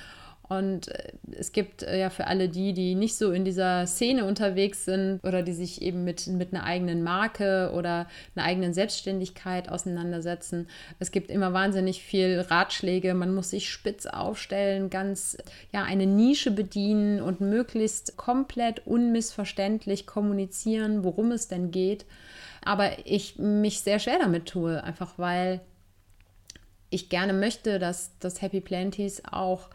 [0.47, 4.25] und äh, es gibt äh, ja für alle die, die nicht so in dieser Szene
[4.25, 9.69] unterwegs sind oder die sich eben mit, mit einer eigenen Marke oder einer eigenen Selbstständigkeit
[9.69, 10.67] auseinandersetzen.
[10.99, 13.15] Es gibt immer wahnsinnig viel Ratschläge.
[13.15, 15.38] Man muss sich spitz aufstellen, ganz
[15.73, 22.05] ja eine Nische bedienen und möglichst komplett unmissverständlich kommunizieren, worum es denn geht.
[22.63, 25.62] Aber ich mich sehr schwer damit tue, einfach weil
[26.91, 29.69] ich gerne möchte, dass das Happy Planties auch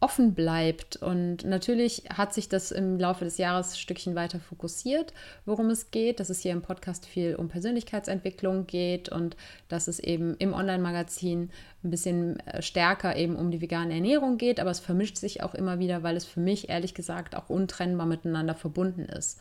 [0.00, 0.96] offen bleibt.
[0.96, 5.12] Und natürlich hat sich das im Laufe des Jahres ein Stückchen weiter fokussiert,
[5.44, 9.36] worum es geht, dass es hier im Podcast viel um Persönlichkeitsentwicklung geht und
[9.68, 11.50] dass es eben im Online-Magazin
[11.84, 14.58] ein bisschen äh, stärker eben um die vegane Ernährung geht.
[14.58, 18.06] Aber es vermischt sich auch immer wieder, weil es für mich ehrlich gesagt auch untrennbar
[18.06, 19.38] miteinander verbunden ist.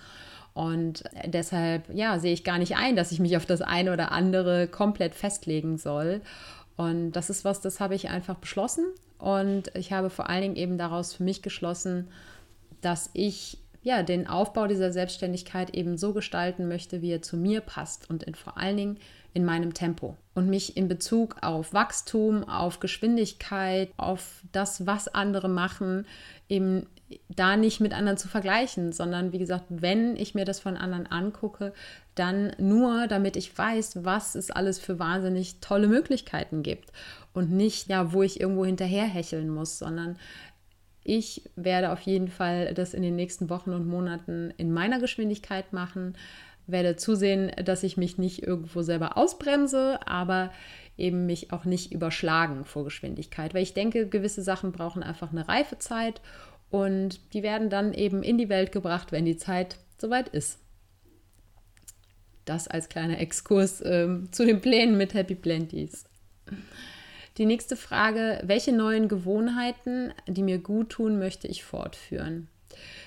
[0.53, 4.11] Und deshalb, ja, sehe ich gar nicht ein, dass ich mich auf das eine oder
[4.11, 6.21] andere komplett festlegen soll.
[6.75, 8.85] Und das ist was, das habe ich einfach beschlossen.
[9.19, 12.07] Und ich habe vor allen Dingen eben daraus für mich geschlossen,
[12.81, 17.61] dass ich ja den Aufbau dieser Selbstständigkeit eben so gestalten möchte, wie er zu mir
[17.61, 18.97] passt und in, vor allen Dingen
[19.33, 20.17] in meinem Tempo.
[20.33, 26.07] Und mich in Bezug auf Wachstum, auf Geschwindigkeit, auf das, was andere machen,
[26.47, 26.87] eben
[27.29, 31.07] da nicht mit anderen zu vergleichen, sondern wie gesagt, wenn ich mir das von anderen
[31.07, 31.73] angucke,
[32.15, 36.91] dann nur, damit ich weiß, was es alles für wahnsinnig tolle Möglichkeiten gibt.
[37.33, 40.17] Und nicht, ja, wo ich irgendwo hinterherhecheln muss, sondern
[41.03, 45.73] ich werde auf jeden Fall das in den nächsten Wochen und Monaten in meiner Geschwindigkeit
[45.73, 46.15] machen,
[46.67, 50.51] werde zusehen, dass ich mich nicht irgendwo selber ausbremse, aber
[50.97, 55.47] eben mich auch nicht überschlagen vor Geschwindigkeit, weil ich denke, gewisse Sachen brauchen einfach eine
[55.47, 56.21] Reifezeit
[56.69, 60.59] und die werden dann eben in die Welt gebracht, wenn die Zeit soweit ist.
[62.45, 66.05] Das als kleiner Exkurs ähm, zu den Plänen mit Happy Planties.
[67.37, 72.47] Die nächste Frage, welche neuen Gewohnheiten, die mir gut tun, möchte ich fortführen?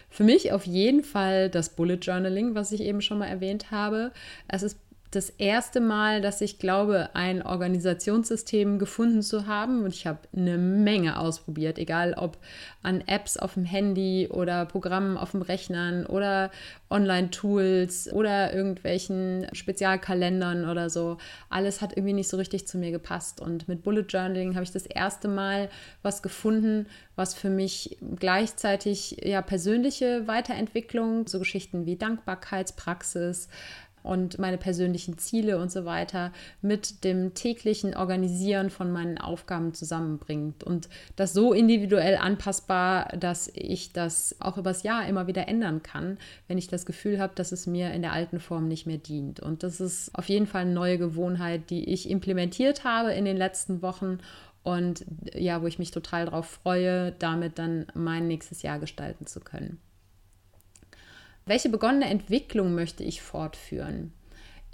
[0.08, 4.12] Für mich auf jeden Fall das Bullet Journaling, was ich eben schon mal erwähnt habe.
[4.48, 4.78] Es ist
[5.12, 9.84] das erste Mal, dass ich glaube, ein Organisationssystem gefunden zu haben.
[9.84, 12.38] Und ich habe eine Menge ausprobiert, egal ob
[12.82, 16.50] an Apps auf dem Handy oder Programmen auf dem Rechnern oder
[16.88, 21.18] Online-Tools oder irgendwelchen Spezialkalendern oder so.
[21.50, 23.40] Alles hat irgendwie nicht so richtig zu mir gepasst.
[23.40, 25.68] Und mit Bullet Journaling habe ich das erste Mal
[26.02, 33.48] was gefunden, was für mich gleichzeitig ja persönliche Weiterentwicklung, so Geschichten wie Dankbarkeitspraxis,
[34.02, 40.64] und meine persönlichen Ziele und so weiter mit dem täglichen Organisieren von meinen Aufgaben zusammenbringt
[40.64, 46.18] und das so individuell anpassbar, dass ich das auch übers Jahr immer wieder ändern kann,
[46.48, 49.40] wenn ich das Gefühl habe, dass es mir in der alten Form nicht mehr dient.
[49.40, 53.36] Und das ist auf jeden Fall eine neue Gewohnheit, die ich implementiert habe in den
[53.36, 54.18] letzten Wochen
[54.62, 59.40] und ja, wo ich mich total darauf freue, damit dann mein nächstes Jahr gestalten zu
[59.40, 59.80] können.
[61.44, 64.12] Welche begonnene Entwicklung möchte ich fortführen?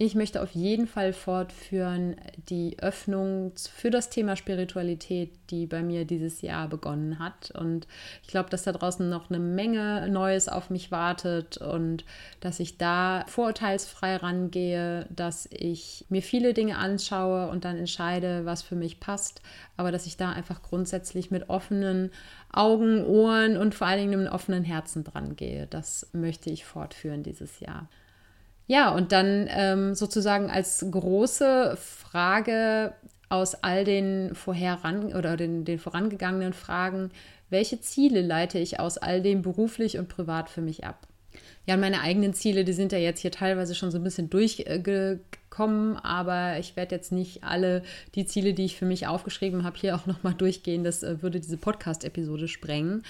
[0.00, 2.14] Ich möchte auf jeden Fall fortführen
[2.48, 7.50] die Öffnung für das Thema Spiritualität, die bei mir dieses Jahr begonnen hat.
[7.50, 7.88] Und
[8.22, 12.04] ich glaube, dass da draußen noch eine Menge Neues auf mich wartet und
[12.38, 18.62] dass ich da vorurteilsfrei rangehe, dass ich mir viele Dinge anschaue und dann entscheide, was
[18.62, 19.42] für mich passt,
[19.76, 22.12] aber dass ich da einfach grundsätzlich mit offenen
[22.52, 25.66] Augen, Ohren und vor allen Dingen einem offenen Herzen dran gehe.
[25.66, 27.88] Das möchte ich fortführen dieses Jahr.
[28.68, 32.94] Ja, und dann ähm, sozusagen als große Frage
[33.30, 37.10] aus all den vorheran oder den, den vorangegangenen Fragen,
[37.50, 41.07] welche Ziele leite ich aus all dem beruflich und privat für mich ab?
[41.68, 45.96] Ja, meine eigenen Ziele, die sind ja jetzt hier teilweise schon so ein bisschen durchgekommen,
[45.96, 47.82] aber ich werde jetzt nicht alle
[48.14, 50.82] die Ziele, die ich für mich aufgeschrieben habe, hier auch nochmal durchgehen.
[50.82, 53.02] Das äh, würde diese Podcast-Episode sprengen.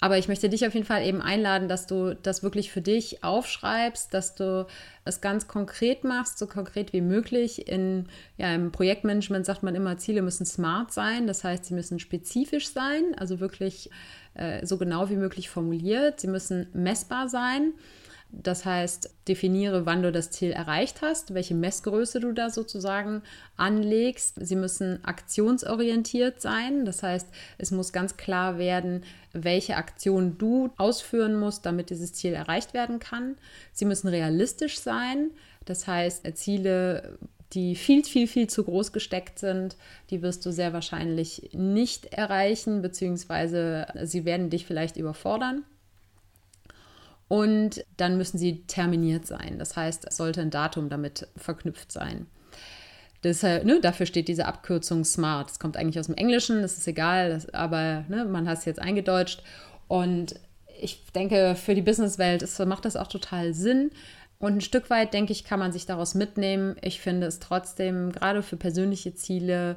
[0.00, 3.24] Aber ich möchte dich auf jeden Fall eben einladen, dass du das wirklich für dich
[3.24, 4.68] aufschreibst, dass du
[5.04, 7.66] es ganz konkret machst, so konkret wie möglich.
[7.66, 11.98] In, ja, Im Projektmanagement sagt man immer, Ziele müssen smart sein, das heißt, sie müssen
[11.98, 13.90] spezifisch sein, also wirklich
[14.34, 16.20] äh, so genau wie möglich formuliert.
[16.20, 17.72] Sie müssen messbar sein.
[18.30, 23.22] Das heißt, definiere, wann du das Ziel erreicht hast, welche Messgröße du da sozusagen
[23.56, 24.34] anlegst.
[24.40, 26.84] Sie müssen aktionsorientiert sein.
[26.84, 32.32] Das heißt, es muss ganz klar werden, welche Aktion du ausführen musst, damit dieses Ziel
[32.32, 33.36] erreicht werden kann.
[33.72, 35.30] Sie müssen realistisch sein.
[35.64, 37.18] Das heißt, Ziele,
[37.52, 39.76] die viel, viel, viel zu groß gesteckt sind,
[40.10, 45.64] die wirst du sehr wahrscheinlich nicht erreichen, beziehungsweise sie werden dich vielleicht überfordern.
[47.28, 49.58] Und dann müssen sie terminiert sein.
[49.58, 52.26] Das heißt, es sollte ein Datum damit verknüpft sein.
[53.22, 55.48] Deshalb, ne, dafür steht diese Abkürzung SMART.
[55.48, 58.66] Das kommt eigentlich aus dem Englischen, das ist egal, das, aber ne, man hat es
[58.66, 59.42] jetzt eingedeutscht.
[59.88, 60.34] Und
[60.80, 63.90] ich denke, für die Businesswelt macht das auch total Sinn.
[64.38, 66.76] Und ein Stück weit, denke ich, kann man sich daraus mitnehmen.
[66.82, 69.76] Ich finde es trotzdem, gerade für persönliche Ziele,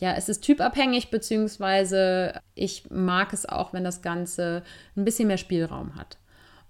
[0.00, 4.62] ja, es ist typabhängig, beziehungsweise ich mag es auch, wenn das Ganze
[4.96, 6.18] ein bisschen mehr Spielraum hat.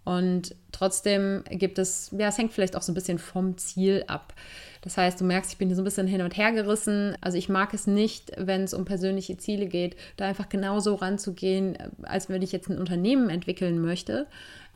[0.05, 4.35] Und trotzdem gibt es, ja, es hängt vielleicht auch so ein bisschen vom Ziel ab.
[4.83, 7.17] Das heißt, du merkst, ich bin so ein bisschen hin und her gerissen.
[7.23, 11.79] Also ich mag es nicht, wenn es um persönliche Ziele geht, da einfach genauso ranzugehen,
[12.03, 14.27] als wenn ich jetzt ein Unternehmen entwickeln möchte.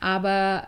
[0.00, 0.66] Aber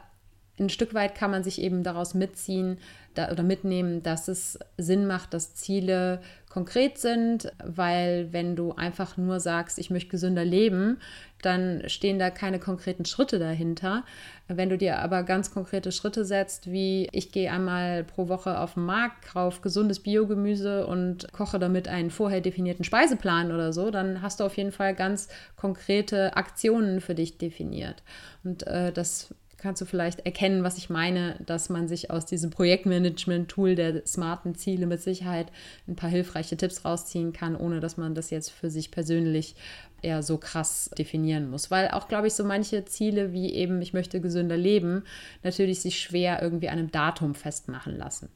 [0.58, 2.76] ein Stück weit kann man sich eben daraus mitziehen
[3.14, 6.20] da, oder mitnehmen, dass es Sinn macht, dass Ziele
[6.50, 10.98] konkret sind, weil wenn du einfach nur sagst, ich möchte gesünder leben,
[11.42, 14.04] dann stehen da keine konkreten Schritte dahinter.
[14.48, 18.74] Wenn du dir aber ganz konkrete Schritte setzt, wie ich gehe einmal pro Woche auf
[18.74, 24.22] den Markt, kaufe gesundes Biogemüse und koche damit einen vorher definierten Speiseplan oder so, dann
[24.22, 28.02] hast du auf jeden Fall ganz konkrete Aktionen für dich definiert.
[28.42, 32.50] Und äh, das kannst du vielleicht erkennen, was ich meine, dass man sich aus diesem
[32.50, 35.52] Projektmanagement-Tool der smarten Ziele mit Sicherheit
[35.86, 39.54] ein paar hilfreiche Tipps rausziehen kann, ohne dass man das jetzt für sich persönlich
[40.02, 41.70] eher so krass definieren muss.
[41.70, 45.04] Weil auch, glaube ich, so manche Ziele wie eben, ich möchte gesünder leben,
[45.42, 48.28] natürlich sich schwer irgendwie an einem Datum festmachen lassen.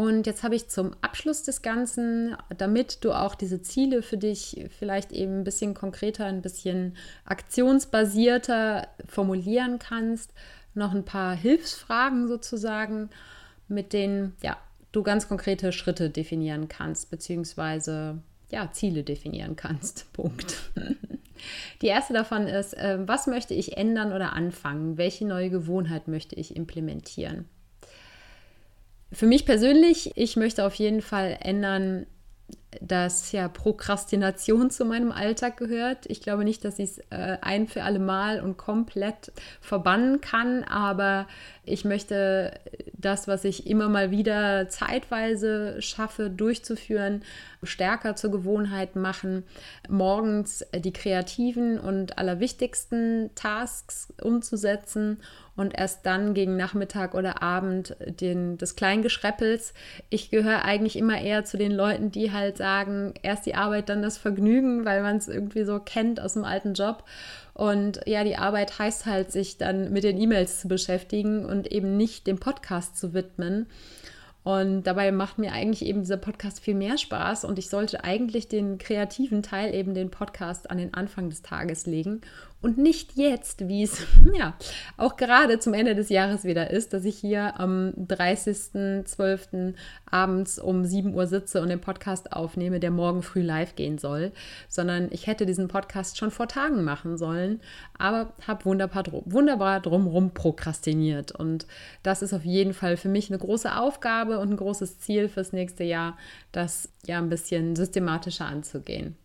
[0.00, 4.64] Und jetzt habe ich zum Abschluss des Ganzen, damit du auch diese Ziele für dich
[4.78, 10.32] vielleicht eben ein bisschen konkreter, ein bisschen aktionsbasierter formulieren kannst,
[10.72, 13.10] noch ein paar Hilfsfragen sozusagen,
[13.68, 14.56] mit denen ja,
[14.90, 20.10] du ganz konkrete Schritte definieren kannst, beziehungsweise ja, Ziele definieren kannst.
[20.14, 20.56] Punkt.
[21.82, 24.96] Die erste davon ist, äh, was möchte ich ändern oder anfangen?
[24.96, 27.44] Welche neue Gewohnheit möchte ich implementieren?
[29.12, 32.06] Für mich persönlich, ich möchte auf jeden Fall ändern,
[32.80, 36.06] dass ja Prokrastination zu meinem Alltag gehört.
[36.06, 40.62] Ich glaube nicht, dass ich es äh, ein für alle Mal und komplett verbannen kann,
[40.64, 41.26] aber
[41.64, 42.52] ich möchte
[42.92, 47.22] das, was ich immer mal wieder zeitweise schaffe, durchzuführen,
[47.62, 49.44] stärker zur Gewohnheit machen,
[49.88, 55.18] morgens die kreativen und allerwichtigsten Tasks umzusetzen
[55.56, 59.74] und erst dann gegen Nachmittag oder Abend den, des Kleingeschreppels.
[60.08, 64.02] Ich gehöre eigentlich immer eher zu den Leuten, die halt sagen, erst die Arbeit, dann
[64.02, 67.04] das Vergnügen, weil man es irgendwie so kennt aus dem alten Job.
[67.54, 71.96] Und ja, die Arbeit heißt halt, sich dann mit den E-Mails zu beschäftigen und eben
[71.96, 73.66] nicht dem Podcast zu widmen.
[74.42, 78.48] Und dabei macht mir eigentlich eben dieser Podcast viel mehr Spaß und ich sollte eigentlich
[78.48, 82.20] den kreativen Teil, eben den Podcast, an den Anfang des Tages legen
[82.62, 84.54] und nicht jetzt, wie es ja
[84.96, 89.74] auch gerade zum Ende des Jahres wieder ist, dass ich hier am 30.12.
[90.10, 94.32] abends um 7 Uhr sitze und den Podcast aufnehme, der morgen früh live gehen soll,
[94.68, 97.60] sondern ich hätte diesen Podcast schon vor Tagen machen sollen,
[97.98, 101.32] aber habe wunderbar, wunderbar drumherum prokrastiniert.
[101.32, 101.66] Und
[102.02, 105.52] das ist auf jeden Fall für mich eine große Aufgabe und ein großes Ziel fürs
[105.52, 106.18] nächste Jahr,
[106.52, 109.16] das ja ein bisschen systematischer anzugehen.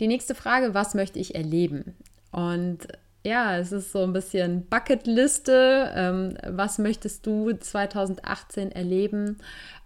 [0.00, 1.96] Die nächste Frage, was möchte ich erleben?
[2.30, 2.86] Und
[3.24, 5.92] ja, es ist so ein bisschen Bucketliste.
[5.94, 9.38] Ähm, was möchtest du 2018 erleben?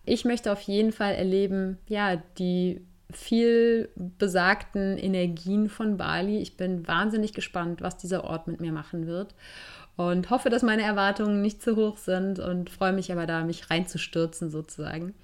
[0.05, 6.39] Ich möchte auf jeden Fall erleben, ja, die viel besagten Energien von Bali.
[6.39, 9.35] Ich bin wahnsinnig gespannt, was dieser Ort mit mir machen wird
[9.97, 13.71] und hoffe, dass meine Erwartungen nicht zu hoch sind und freue mich aber da, mich
[13.71, 15.15] reinzustürzen sozusagen.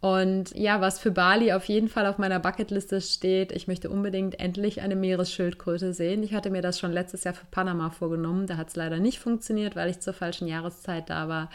[0.00, 4.40] Und ja, was für Bali auf jeden Fall auf meiner Bucketliste steht, ich möchte unbedingt
[4.40, 6.22] endlich eine Meeresschildkröte sehen.
[6.22, 8.46] Ich hatte mir das schon letztes Jahr für Panama vorgenommen.
[8.46, 11.50] Da hat es leider nicht funktioniert, weil ich zur falschen Jahreszeit da war.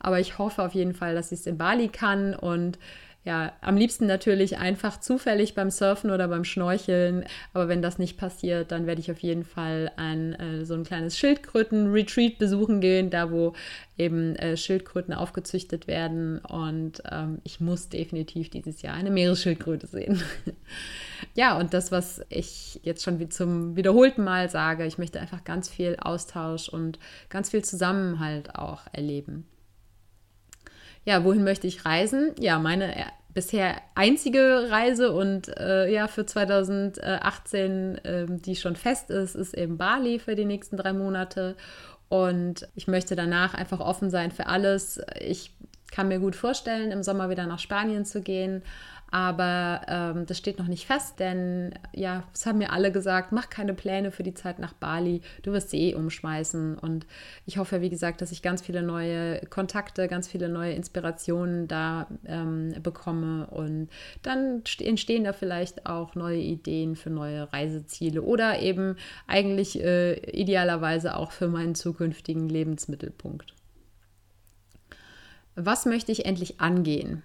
[0.00, 2.78] Aber ich hoffe auf jeden Fall, dass ich es in Bali kann und
[3.24, 7.24] ja, am liebsten natürlich einfach zufällig beim Surfen oder beim Schnorcheln.
[7.54, 10.84] Aber wenn das nicht passiert, dann werde ich auf jeden Fall ein äh, so ein
[10.84, 13.54] kleines Schildkröten-Retreat besuchen gehen, da wo
[13.96, 16.38] eben äh, Schildkröten aufgezüchtet werden.
[16.40, 20.22] Und ähm, ich muss definitiv dieses Jahr eine Meeresschildkröte sehen.
[21.34, 25.70] ja, und das, was ich jetzt schon zum wiederholten Mal sage, ich möchte einfach ganz
[25.70, 26.98] viel Austausch und
[27.30, 29.46] ganz viel Zusammenhalt auch erleben.
[31.04, 32.32] Ja, wohin möchte ich reisen?
[32.38, 39.10] Ja, meine äh, bisher einzige Reise und äh, ja, für 2018, äh, die schon fest
[39.10, 41.56] ist, ist eben Bali für die nächsten drei Monate.
[42.08, 45.00] Und ich möchte danach einfach offen sein für alles.
[45.20, 45.52] Ich
[45.90, 48.62] kann mir gut vorstellen, im Sommer wieder nach Spanien zu gehen.
[49.14, 53.48] Aber ähm, das steht noch nicht fest, denn ja, es haben mir alle gesagt, mach
[53.48, 56.76] keine Pläne für die Zeit nach Bali, du wirst sie eh umschmeißen.
[56.76, 57.06] Und
[57.46, 62.08] ich hoffe, wie gesagt, dass ich ganz viele neue Kontakte, ganz viele neue Inspirationen da
[62.26, 63.46] ähm, bekomme.
[63.46, 63.88] Und
[64.22, 68.96] dann entstehen da vielleicht auch neue Ideen für neue Reiseziele oder eben
[69.28, 73.54] eigentlich äh, idealerweise auch für meinen zukünftigen Lebensmittelpunkt.
[75.54, 77.22] Was möchte ich endlich angehen?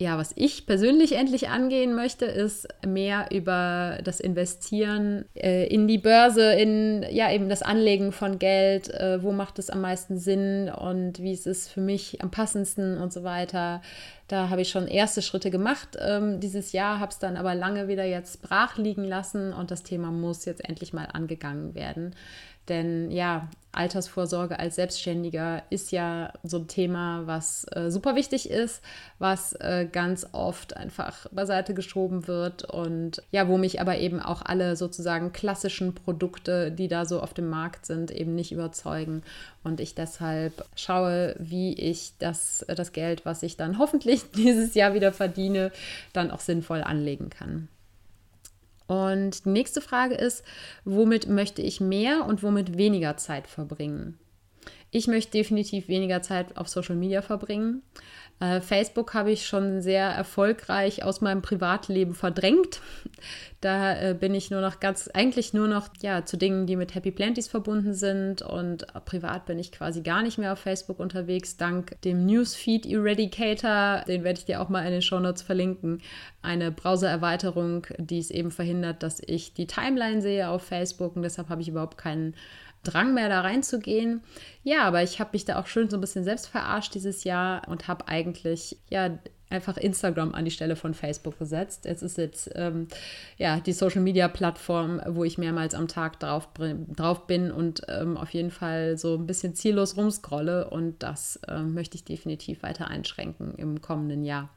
[0.00, 5.98] Ja, was ich persönlich endlich angehen möchte, ist mehr über das Investieren äh, in die
[5.98, 10.70] Börse, in ja eben das Anlegen von Geld, äh, wo macht es am meisten Sinn
[10.70, 13.82] und wie ist es für mich am passendsten und so weiter.
[14.28, 17.88] Da habe ich schon erste Schritte gemacht ähm, dieses Jahr, habe es dann aber lange
[17.88, 22.14] wieder jetzt brach liegen lassen und das Thema muss jetzt endlich mal angegangen werden.
[22.68, 28.82] Denn ja, Altersvorsorge als Selbstständiger ist ja so ein Thema, was äh, super wichtig ist,
[29.18, 34.42] was äh, ganz oft einfach beiseite geschoben wird und ja, wo mich aber eben auch
[34.42, 39.22] alle sozusagen klassischen Produkte, die da so auf dem Markt sind, eben nicht überzeugen
[39.62, 44.94] und ich deshalb schaue, wie ich das, das Geld, was ich dann hoffentlich dieses Jahr
[44.94, 45.70] wieder verdiene,
[46.12, 47.68] dann auch sinnvoll anlegen kann.
[48.88, 50.42] Und die nächste Frage ist,
[50.84, 54.18] womit möchte ich mehr und womit weniger Zeit verbringen?
[54.90, 57.82] Ich möchte definitiv weniger Zeit auf Social Media verbringen.
[58.40, 62.80] Äh, Facebook habe ich schon sehr erfolgreich aus meinem Privatleben verdrängt.
[63.60, 66.94] Da äh, bin ich nur noch ganz, eigentlich nur noch ja, zu Dingen, die mit
[66.94, 68.40] Happy Planties verbunden sind.
[68.40, 74.04] Und privat bin ich quasi gar nicht mehr auf Facebook unterwegs, dank dem Newsfeed Eradicator.
[74.06, 76.00] Den werde ich dir auch mal in den Shownotes verlinken.
[76.40, 81.16] Eine Browsererweiterung, die es eben verhindert, dass ich die Timeline sehe auf Facebook.
[81.16, 82.36] Und deshalb habe ich überhaupt keinen
[82.84, 84.22] Drang mehr da reinzugehen.
[84.62, 87.68] Ja, aber ich habe mich da auch schön so ein bisschen selbst verarscht dieses Jahr
[87.68, 89.18] und habe eigentlich ja
[89.50, 91.86] einfach Instagram an die Stelle von Facebook gesetzt.
[91.86, 92.86] Es ist jetzt ähm,
[93.38, 96.48] ja die Social Media Plattform, wo ich mehrmals am Tag drauf,
[96.94, 101.72] drauf bin und ähm, auf jeden Fall so ein bisschen ziellos rumscrolle und das ähm,
[101.74, 104.50] möchte ich definitiv weiter einschränken im kommenden Jahr.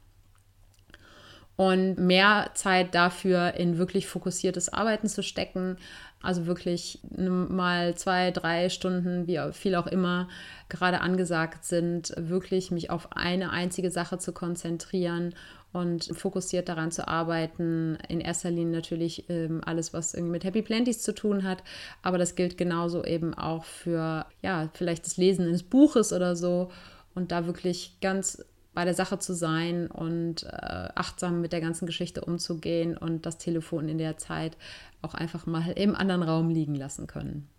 [1.55, 5.77] und mehr Zeit dafür in wirklich fokussiertes Arbeiten zu stecken.
[6.21, 10.27] Also wirklich mal zwei, drei Stunden, wie viel auch immer
[10.69, 15.33] gerade angesagt sind, wirklich mich auf eine einzige Sache zu konzentrieren
[15.73, 17.97] und fokussiert daran zu arbeiten.
[18.07, 21.63] In erster Linie natürlich ähm, alles, was irgendwie mit Happy Planties zu tun hat,
[22.01, 26.71] aber das gilt genauso eben auch für, ja, vielleicht das Lesen eines Buches oder so
[27.15, 28.43] und da wirklich ganz
[28.73, 30.47] bei der Sache zu sein und äh,
[30.95, 34.55] achtsam mit der ganzen Geschichte umzugehen und das Telefon in der Zeit
[35.01, 37.49] auch einfach mal im anderen Raum liegen lassen können.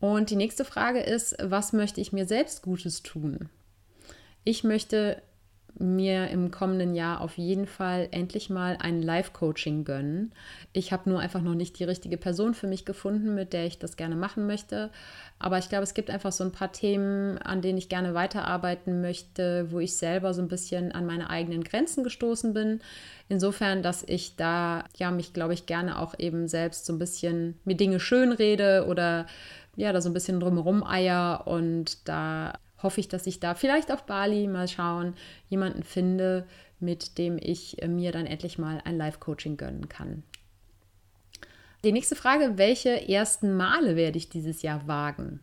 [0.00, 3.48] Und die nächste Frage ist, was möchte ich mir selbst Gutes tun?
[4.42, 5.22] Ich möchte
[5.78, 10.32] mir im kommenden Jahr auf jeden Fall endlich mal ein Live-Coaching gönnen.
[10.72, 13.78] Ich habe nur einfach noch nicht die richtige Person für mich gefunden, mit der ich
[13.78, 14.90] das gerne machen möchte.
[15.38, 19.00] Aber ich glaube, es gibt einfach so ein paar Themen, an denen ich gerne weiterarbeiten
[19.00, 22.80] möchte, wo ich selber so ein bisschen an meine eigenen Grenzen gestoßen bin.
[23.28, 27.58] Insofern, dass ich da ja mich, glaube ich, gerne auch eben selbst so ein bisschen
[27.64, 29.26] mir Dinge schönrede oder
[29.76, 32.52] ja, da so ein bisschen drumherum eier und da
[32.82, 35.14] hoffe ich, dass ich da vielleicht auf Bali mal schauen,
[35.48, 36.46] jemanden finde,
[36.80, 40.22] mit dem ich äh, mir dann endlich mal ein Live-Coaching gönnen kann.
[41.84, 45.40] Die nächste Frage, welche ersten Male werde ich dieses Jahr wagen?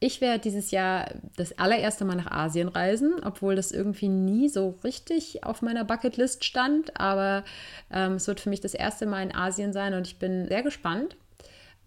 [0.00, 4.78] Ich werde dieses Jahr das allererste Mal nach Asien reisen, obwohl das irgendwie nie so
[4.84, 7.00] richtig auf meiner Bucketlist stand.
[7.00, 7.44] Aber
[7.90, 10.62] ähm, es wird für mich das erste Mal in Asien sein und ich bin sehr
[10.62, 11.16] gespannt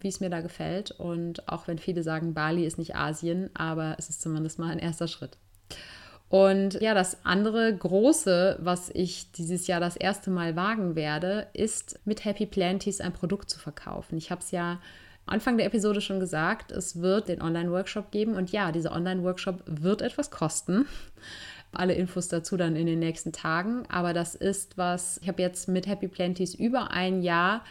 [0.02, 0.90] wie es mir da gefällt.
[0.90, 4.78] Und auch wenn viele sagen, Bali ist nicht Asien, aber es ist zumindest mal ein
[4.78, 5.36] erster Schritt.
[6.28, 12.00] Und ja, das andere große, was ich dieses Jahr das erste Mal wagen werde, ist
[12.06, 14.16] mit Happy Planties ein Produkt zu verkaufen.
[14.16, 14.80] Ich habe es ja
[15.26, 18.34] Anfang der Episode schon gesagt, es wird den Online-Workshop geben.
[18.34, 20.86] Und ja, dieser Online-Workshop wird etwas kosten.
[21.70, 23.84] Alle Infos dazu dann in den nächsten Tagen.
[23.90, 27.62] Aber das ist was, ich habe jetzt mit Happy Planties über ein Jahr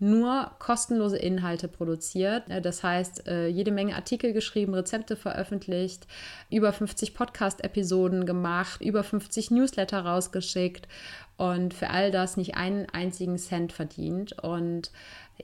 [0.00, 2.44] nur kostenlose Inhalte produziert.
[2.62, 6.06] Das heißt, äh, jede Menge Artikel geschrieben, Rezepte veröffentlicht,
[6.50, 10.88] über 50 Podcast-Episoden gemacht, über 50 Newsletter rausgeschickt
[11.36, 14.32] und für all das nicht einen einzigen Cent verdient.
[14.42, 14.90] Und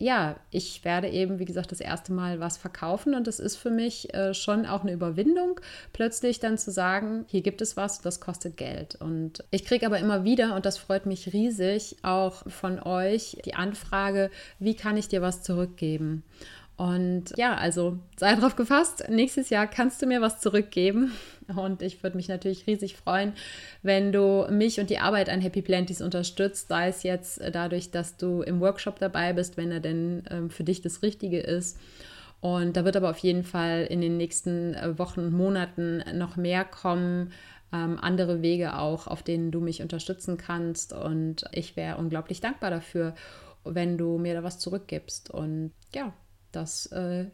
[0.00, 3.70] ja, ich werde eben, wie gesagt, das erste Mal was verkaufen und das ist für
[3.70, 5.60] mich äh, schon auch eine Überwindung,
[5.92, 8.96] plötzlich dann zu sagen, hier gibt es was, das kostet Geld.
[8.96, 13.54] Und ich kriege aber immer wieder, und das freut mich riesig, auch von euch die
[13.54, 16.22] Anfrage, wie kann ich dir was zurückgeben?
[16.76, 21.12] Und ja, also sei drauf gefasst, nächstes Jahr kannst du mir was zurückgeben.
[21.54, 23.32] Und ich würde mich natürlich riesig freuen,
[23.82, 28.16] wenn du mich und die Arbeit an Happy Planties unterstützt, sei es jetzt dadurch, dass
[28.16, 31.78] du im Workshop dabei bist, wenn er denn ähm, für dich das Richtige ist.
[32.40, 36.36] Und da wird aber auf jeden Fall in den nächsten äh, Wochen und Monaten noch
[36.36, 37.32] mehr kommen,
[37.72, 40.92] ähm, andere Wege auch, auf denen du mich unterstützen kannst.
[40.92, 43.14] Und ich wäre unglaublich dankbar dafür,
[43.64, 45.30] wenn du mir da was zurückgibst.
[45.30, 46.12] Und ja,
[46.52, 47.26] das äh,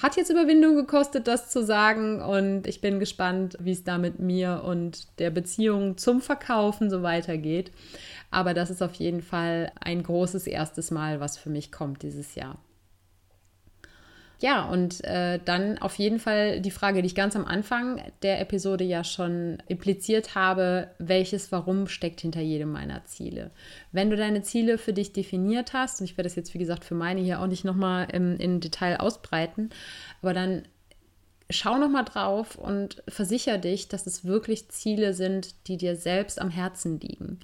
[0.00, 2.22] hat jetzt Überwindung gekostet, das zu sagen.
[2.22, 7.02] Und ich bin gespannt, wie es da mit mir und der Beziehung zum Verkaufen so
[7.02, 7.72] weitergeht.
[8.30, 12.34] Aber das ist auf jeden Fall ein großes erstes Mal, was für mich kommt dieses
[12.34, 12.58] Jahr.
[14.40, 18.40] Ja, und äh, dann auf jeden Fall die Frage, die ich ganz am Anfang der
[18.40, 23.50] Episode ja schon impliziert habe, welches Warum steckt hinter jedem meiner Ziele.
[23.90, 26.84] Wenn du deine Ziele für dich definiert hast, und ich werde das jetzt, wie gesagt,
[26.84, 29.70] für meine hier auch nicht nochmal im, im Detail ausbreiten,
[30.22, 30.62] aber dann
[31.50, 36.50] schau nochmal drauf und versicher dich, dass es wirklich Ziele sind, die dir selbst am
[36.50, 37.40] Herzen liegen.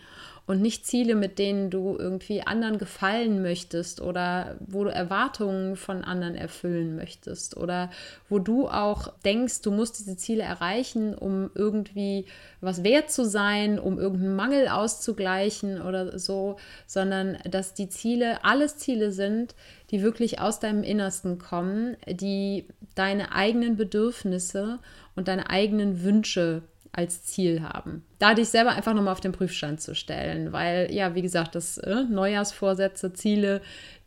[0.46, 6.05] Und nicht Ziele, mit denen du irgendwie anderen gefallen möchtest oder wo du Erwartungen von
[6.05, 7.90] anderen erfüllen möchtest oder
[8.28, 12.26] wo du auch denkst, du musst diese Ziele erreichen, um irgendwie
[12.61, 18.76] was wert zu sein, um irgendeinen Mangel auszugleichen oder so, sondern dass die Ziele alles
[18.76, 19.55] Ziele sind,
[19.95, 22.66] die wirklich aus deinem Innersten kommen, die
[22.97, 24.80] deine eigenen Bedürfnisse
[25.14, 28.05] und deine eigenen Wünsche als Ziel haben.
[28.18, 31.78] Da dich selber einfach nochmal auf den Prüfstand zu stellen, weil ja, wie gesagt, das
[31.78, 33.61] äh, Neujahrsvorsätze, Ziele,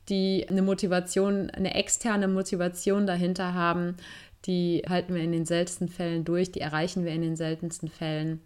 [0.09, 3.95] die eine Motivation, eine externe Motivation dahinter haben,
[4.43, 8.41] die halten wir in den seltensten Fällen durch, die erreichen wir in den seltensten Fällen.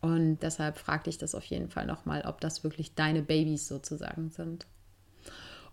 [0.00, 4.30] Und deshalb frag dich das auf jeden Fall nochmal, ob das wirklich deine Babys sozusagen
[4.30, 4.66] sind.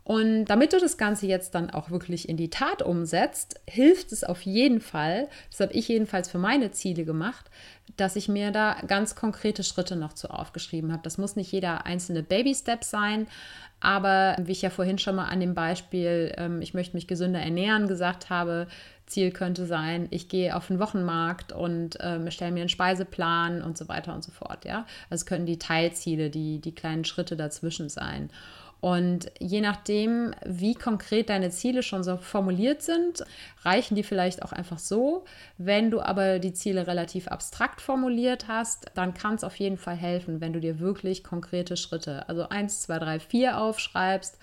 [0.04, 4.24] Und damit du das Ganze jetzt dann auch wirklich in die Tat umsetzt, hilft es
[4.24, 7.52] auf jeden Fall, das habe ich jedenfalls für meine Ziele gemacht,
[7.98, 11.04] dass ich mir da ganz konkrete Schritte noch zu aufgeschrieben habe.
[11.04, 13.28] Das muss nicht jeder einzelne Baby-Step sein,
[13.80, 17.40] aber wie ich ja vorhin schon mal an dem Beispiel, ähm, ich möchte mich gesünder
[17.40, 18.68] ernähren, gesagt habe,
[19.08, 23.78] Ziel könnte sein, ich gehe auf den Wochenmarkt und ähm, stelle mir einen Speiseplan und
[23.78, 24.66] so weiter und so fort.
[24.66, 28.30] Ja, also können die Teilziele, die, die kleinen Schritte dazwischen sein.
[28.82, 33.24] Und je nachdem, wie konkret deine Ziele schon so formuliert sind,
[33.62, 35.24] reichen die vielleicht auch einfach so.
[35.60, 39.96] Wenn du aber die Ziele relativ abstrakt formuliert hast, dann kann es auf jeden Fall
[39.96, 44.40] helfen, wenn du dir wirklich konkrete Schritte, also 1, 2, 3, 4 aufschreibst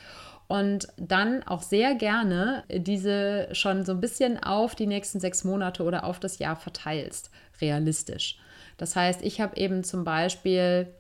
[0.47, 5.83] und dann auch sehr gerne diese schon so ein bisschen auf die nächsten sechs Monate
[5.83, 7.31] oder auf das Jahr verteilst,
[7.61, 8.39] realistisch.
[8.77, 10.95] Das heißt, ich habe eben zum Beispiel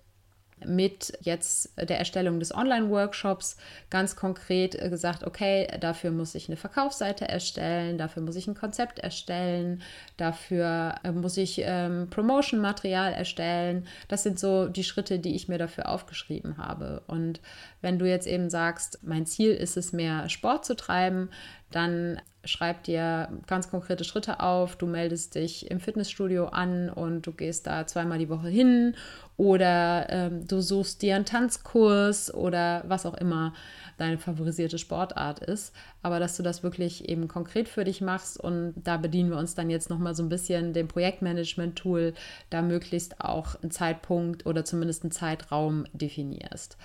[0.66, 3.56] mit jetzt der Erstellung des Online-Workshops
[3.90, 8.98] ganz konkret gesagt, okay, dafür muss ich eine Verkaufsseite erstellen, dafür muss ich ein Konzept
[8.98, 9.82] erstellen,
[10.16, 13.86] dafür äh, muss ich ähm, Promotion-Material erstellen.
[14.09, 17.02] Das sind so die Schritte, die ich mir dafür aufgeschrieben habe.
[17.06, 17.40] Und
[17.80, 21.30] wenn du jetzt eben sagst, mein Ziel ist es, mehr Sport zu treiben,
[21.70, 24.76] dann schreib dir ganz konkrete Schritte auf.
[24.76, 28.95] Du meldest dich im Fitnessstudio an und du gehst da zweimal die Woche hin
[29.36, 33.55] oder ähm, du suchst dir einen Tanzkurs oder was auch immer
[33.97, 35.74] deine favorisierte Sportart ist.
[36.03, 39.55] Aber dass du das wirklich eben konkret für dich machst und da bedienen wir uns
[39.55, 42.14] dann jetzt nochmal so ein bisschen dem Projektmanagement-Tool,
[42.51, 46.76] da möglichst auch einen Zeitpunkt oder zumindest einen Zeitraum definierst.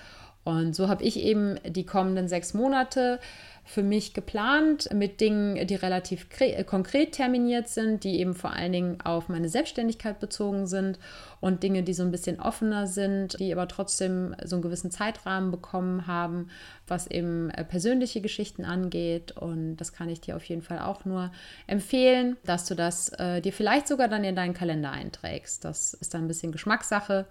[0.44, 3.20] Und so habe ich eben die kommenden sechs Monate
[3.66, 8.74] für mich geplant mit Dingen, die relativ äh, konkret terminiert sind, die eben vor allen
[8.74, 11.00] Dingen auf meine Selbstständigkeit bezogen sind
[11.40, 15.50] und Dinge, die so ein bisschen offener sind, die aber trotzdem so einen gewissen Zeitrahmen
[15.50, 16.50] bekommen haben,
[16.88, 19.32] was eben äh, persönliche Geschichten angeht.
[19.32, 21.32] Und das kann ich dir auf jeden Fall auch nur
[21.66, 25.64] empfehlen, dass du das äh, dir vielleicht sogar dann in deinen Kalender einträgst.
[25.64, 27.28] Das ist dann ein bisschen Geschmackssache.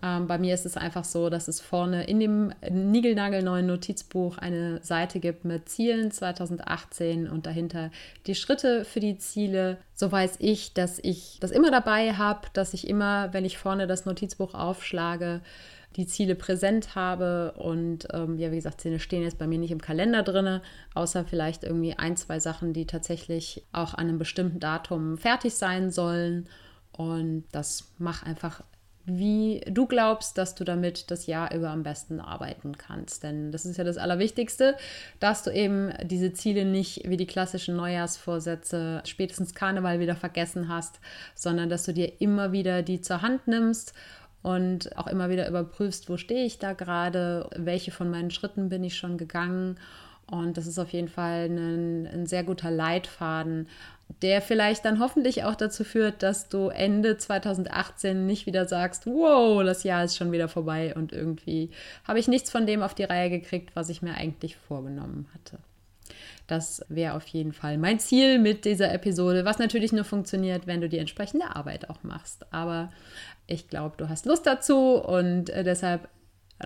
[0.00, 4.80] Ähm, bei mir ist es einfach so, dass es vorne in dem niegelnagelneuen Notizbuch eine
[4.82, 7.90] Seite gibt mit Zielen 2018 und dahinter
[8.26, 9.78] die Schritte für die Ziele.
[9.94, 13.88] So weiß ich, dass ich das immer dabei habe, dass ich immer, wenn ich vorne
[13.88, 15.40] das Notizbuch aufschlage,
[15.96, 17.54] die Ziele präsent habe.
[17.56, 20.60] Und ähm, ja, wie gesagt, sie stehen jetzt bei mir nicht im Kalender drin,
[20.94, 25.90] außer vielleicht irgendwie ein, zwei Sachen, die tatsächlich auch an einem bestimmten Datum fertig sein
[25.90, 26.48] sollen.
[26.92, 28.62] Und das macht einfach
[29.08, 33.22] wie du glaubst, dass du damit das Jahr über am besten arbeiten kannst.
[33.22, 34.76] Denn das ist ja das Allerwichtigste,
[35.18, 41.00] dass du eben diese Ziele nicht wie die klassischen Neujahrsvorsätze spätestens Karneval wieder vergessen hast,
[41.34, 43.94] sondern dass du dir immer wieder die zur Hand nimmst
[44.42, 48.84] und auch immer wieder überprüfst, wo stehe ich da gerade, welche von meinen Schritten bin
[48.84, 49.78] ich schon gegangen.
[50.30, 53.66] Und das ist auf jeden Fall ein, ein sehr guter Leitfaden,
[54.22, 59.62] der vielleicht dann hoffentlich auch dazu führt, dass du Ende 2018 nicht wieder sagst, wow,
[59.62, 61.70] das Jahr ist schon wieder vorbei und irgendwie
[62.06, 65.58] habe ich nichts von dem auf die Reihe gekriegt, was ich mir eigentlich vorgenommen hatte.
[66.46, 70.80] Das wäre auf jeden Fall mein Ziel mit dieser Episode, was natürlich nur funktioniert, wenn
[70.80, 72.46] du die entsprechende Arbeit auch machst.
[72.52, 72.90] Aber
[73.46, 75.62] ich glaube, du hast Lust dazu und äh,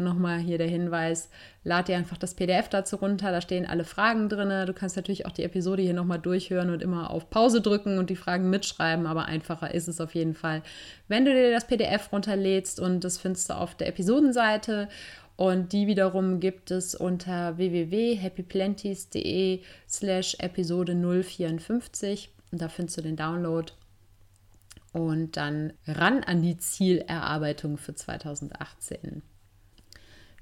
[0.01, 1.29] nochmal hier der Hinweis,
[1.65, 4.67] lad dir einfach das PDF dazu runter, da stehen alle Fragen drin.
[4.67, 8.11] Du kannst natürlich auch die Episode hier nochmal durchhören und immer auf Pause drücken und
[8.11, 10.63] die Fragen mitschreiben, aber einfacher ist es auf jeden Fall,
[11.09, 14.89] wenn du dir das PDF runterlädst und das findest du auf der Episodenseite
[15.37, 23.17] und die wiederum gibt es unter www.happyplenties.de slash Episode 054 und da findest du den
[23.17, 23.73] Download
[24.93, 29.23] und dann ran an die Zielerarbeitung für 2018.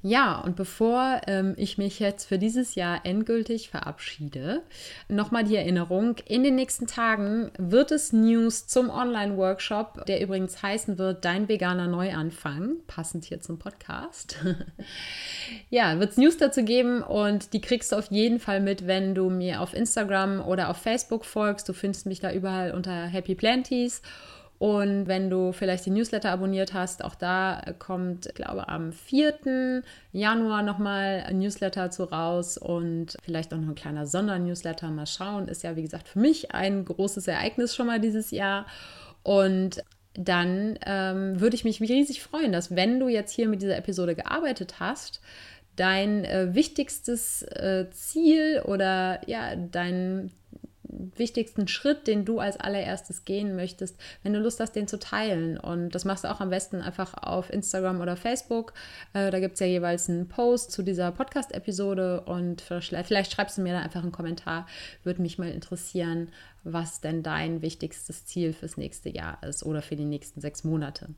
[0.03, 4.63] Ja, und bevor ähm, ich mich jetzt für dieses Jahr endgültig verabschiede,
[5.09, 10.97] nochmal die Erinnerung, in den nächsten Tagen wird es News zum Online-Workshop, der übrigens heißen
[10.97, 14.37] wird Dein veganer Neuanfang, passend hier zum Podcast.
[15.71, 19.15] ja, wird es News dazu geben und die kriegst du auf jeden Fall mit, wenn
[19.15, 21.69] du mir auf Instagram oder auf Facebook folgst.
[21.69, 24.01] Du findest mich da überall unter Happy Planties.
[24.61, 29.83] Und wenn du vielleicht die Newsletter abonniert hast, auch da kommt, ich glaube, am 4.
[30.13, 34.91] Januar nochmal ein Newsletter zu raus und vielleicht auch noch ein kleiner Sondernewsletter.
[34.91, 35.49] Mal schauen.
[35.49, 38.67] Ist ja, wie gesagt, für mich ein großes Ereignis schon mal dieses Jahr.
[39.23, 39.83] Und
[40.13, 44.15] dann ähm, würde ich mich riesig freuen, dass wenn du jetzt hier mit dieser Episode
[44.15, 45.23] gearbeitet hast,
[45.77, 50.40] dein äh, wichtigstes äh, Ziel oder ja, dein den
[51.17, 55.59] wichtigsten Schritt, den du als allererstes gehen möchtest, wenn du Lust hast, den zu teilen.
[55.59, 58.73] Und das machst du auch am besten einfach auf Instagram oder Facebook.
[59.13, 63.63] Äh, da gibt es ja jeweils einen Post zu dieser Podcast-Episode und vielleicht schreibst du
[63.63, 64.67] mir da einfach einen Kommentar.
[65.03, 66.29] Würde mich mal interessieren,
[66.65, 71.09] was denn dein wichtigstes Ziel fürs nächste Jahr ist oder für die nächsten sechs Monate.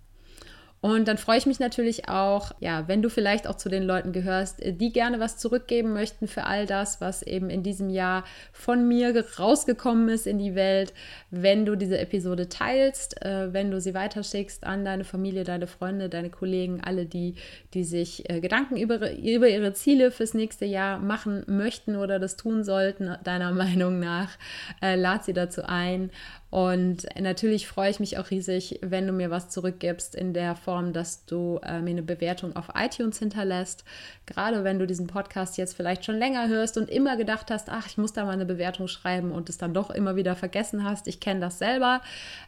[0.83, 4.11] Und dann freue ich mich natürlich auch, ja, wenn du vielleicht auch zu den Leuten
[4.11, 8.25] gehörst, äh, die gerne was zurückgeben möchten für all das, was eben in diesem Jahr
[8.53, 10.93] von mir rausgekommen ist in die Welt,
[11.31, 16.09] wenn du diese Episode teilst, äh, wenn du sie weiterschickst an deine Familie, deine Freunde,
[16.09, 17.37] deine Kollegen, alle die,
[17.75, 22.37] die sich äh, Gedanken über, über ihre Ziele fürs nächste Jahr machen möchten oder das
[22.37, 24.31] tun sollten, deiner Meinung nach,
[24.83, 26.11] äh, lad sie dazu ein
[26.53, 30.93] und natürlich freue ich mich auch riesig, wenn du mir was zurückgibst in der Form,
[30.93, 33.87] dass du äh, mir eine Bewertung auf iTunes hinterlässt.
[34.27, 37.87] Gerade wenn du diesen Podcast jetzt vielleicht schon länger hörst und immer gedacht hast, ach,
[37.87, 41.09] ich muss da mal eine Bewertung schreiben und es dann doch immer wieder vergessen hast.
[41.09, 42.03] Ich kenne das selber.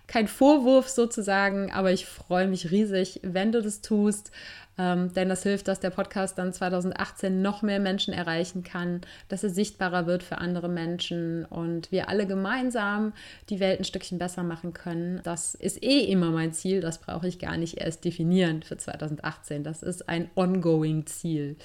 [0.06, 4.32] Kein Vorwurf sozusagen, aber ich freue mich riesig, wenn du das tust.
[4.76, 9.44] Ähm, denn das hilft, dass der Podcast dann 2018 noch mehr Menschen erreichen kann, dass
[9.44, 13.12] er sichtbarer wird für andere Menschen und wir alle gemeinsam
[13.50, 15.20] die Welt ein Stückchen besser machen können.
[15.22, 19.62] Das ist eh immer mein Ziel, das brauche ich gar nicht erst definieren für 2018.
[19.62, 21.56] Das ist ein ongoing Ziel,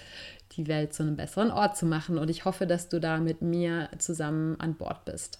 [0.53, 3.41] die Welt zu einem besseren Ort zu machen und ich hoffe, dass du da mit
[3.41, 5.39] mir zusammen an Bord bist.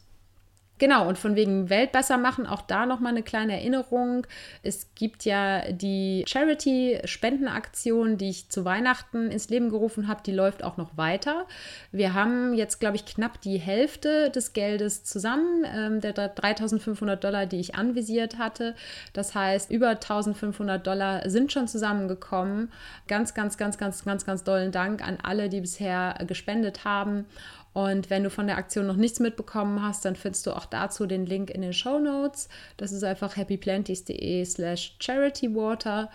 [0.80, 4.26] Genau, und von wegen Welt besser machen, auch da nochmal eine kleine Erinnerung.
[4.64, 10.64] Es gibt ja die Charity-Spendenaktion, die ich zu Weihnachten ins Leben gerufen habe, die läuft
[10.64, 11.46] auch noch weiter.
[11.92, 17.46] Wir haben jetzt, glaube ich, knapp die Hälfte des Geldes zusammen, ähm, der 3500 Dollar,
[17.46, 18.74] die ich anvisiert hatte.
[19.12, 22.72] Das heißt, über 1500 Dollar sind schon zusammengekommen.
[23.10, 27.26] Ganz, ganz, ganz, ganz, ganz, ganz dollen Dank an alle, die bisher gespendet haben.
[27.74, 31.06] Und wenn du von der Aktion noch nichts mitbekommen hast, dann findest du auch dazu
[31.06, 32.50] den Link in den Show Notes.
[32.78, 36.10] Das ist einfach happyplanties.de slash charitywater.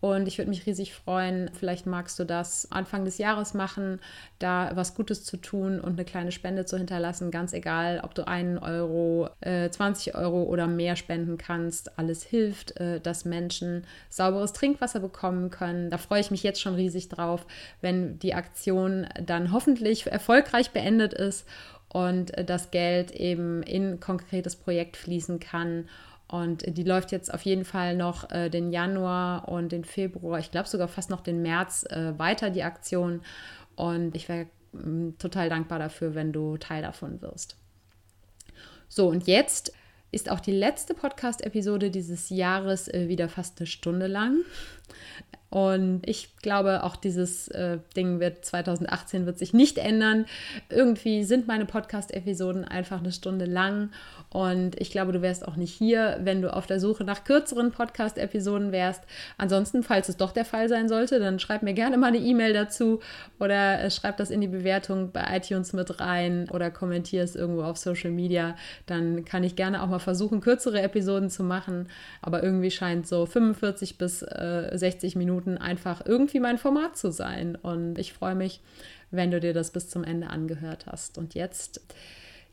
[0.00, 4.00] Und ich würde mich riesig freuen, vielleicht magst du das Anfang des Jahres machen,
[4.38, 7.30] da was Gutes zu tun und eine kleine Spende zu hinterlassen.
[7.30, 11.98] Ganz egal, ob du einen Euro, äh, 20 Euro oder mehr spenden kannst.
[11.98, 15.90] Alles hilft, äh, dass Menschen sauberes Trinkwasser bekommen können.
[15.90, 17.46] Da freue ich mich jetzt schon riesig drauf,
[17.82, 21.46] wenn die Aktion dann hoffentlich erfolgreich beendet ist
[21.90, 25.88] und äh, das Geld eben in konkretes Projekt fließen kann
[26.30, 30.52] und die läuft jetzt auf jeden Fall noch äh, den Januar und den Februar, ich
[30.52, 33.22] glaube sogar fast noch den März äh, weiter, die Aktion.
[33.74, 37.56] Und ich wäre mm, total dankbar dafür, wenn du Teil davon wirst.
[38.88, 39.72] So, und jetzt
[40.12, 44.36] ist auch die letzte Podcast-Episode dieses Jahres äh, wieder fast eine Stunde lang.
[45.50, 50.26] Und ich glaube, auch dieses äh, Ding wird 2018 wird sich nicht ändern.
[50.68, 53.90] Irgendwie sind meine Podcast-Episoden einfach eine Stunde lang.
[54.32, 57.72] Und ich glaube, du wärst auch nicht hier, wenn du auf der Suche nach kürzeren
[57.72, 59.02] Podcast-Episoden wärst.
[59.38, 62.52] Ansonsten, falls es doch der Fall sein sollte, dann schreib mir gerne mal eine E-Mail
[62.52, 63.00] dazu
[63.40, 67.64] oder äh, schreib das in die Bewertung bei iTunes mit rein oder kommentier es irgendwo
[67.64, 68.54] auf Social Media.
[68.86, 71.88] Dann kann ich gerne auch mal versuchen, kürzere Episoden zu machen.
[72.22, 77.56] Aber irgendwie scheint so 45 bis äh, 60 Minuten einfach irgendwie mein Format zu sein.
[77.56, 78.60] Und ich freue mich,
[79.10, 81.18] wenn du dir das bis zum Ende angehört hast.
[81.18, 81.80] Und jetzt,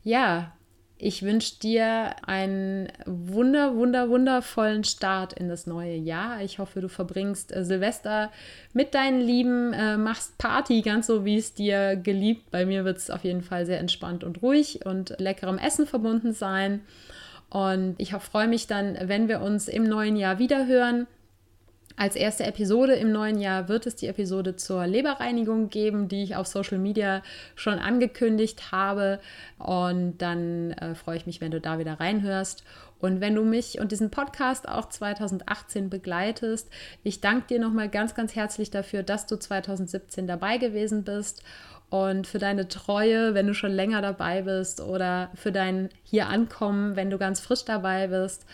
[0.02, 0.52] ja,
[1.00, 6.42] ich wünsche dir einen wunder, wunder, wundervollen Start in das neue Jahr.
[6.42, 8.32] Ich hoffe, du verbringst äh, Silvester
[8.72, 12.50] mit deinen Lieben, äh, machst Party ganz so, wie es dir geliebt.
[12.50, 16.32] Bei mir wird es auf jeden Fall sehr entspannt und ruhig und leckerem Essen verbunden
[16.32, 16.80] sein.
[17.48, 21.06] Und ich freue mich dann, wenn wir uns im neuen Jahr wieder hören.
[21.98, 26.36] Als erste Episode im neuen Jahr wird es die Episode zur Leberreinigung geben, die ich
[26.36, 27.24] auf Social Media
[27.56, 29.18] schon angekündigt habe.
[29.58, 32.62] Und dann äh, freue ich mich, wenn du da wieder reinhörst.
[33.00, 36.70] Und wenn du mich und diesen Podcast auch 2018 begleitest,
[37.02, 41.42] ich danke dir nochmal ganz, ganz herzlich dafür, dass du 2017 dabei gewesen bist
[41.90, 46.94] und für deine Treue, wenn du schon länger dabei bist oder für dein hier ankommen,
[46.94, 48.46] wenn du ganz frisch dabei bist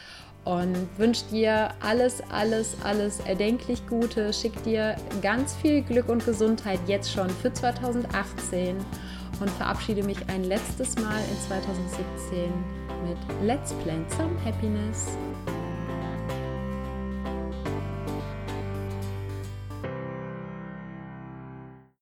[0.44, 4.32] und wünsche dir alles, alles, alles erdenklich Gute.
[4.32, 8.76] Schick dir ganz viel Glück und Gesundheit jetzt schon für 2018
[9.40, 12.52] und verabschiede mich ein letztes Mal in 2017
[13.08, 15.16] mit Let's Plan Some Happiness.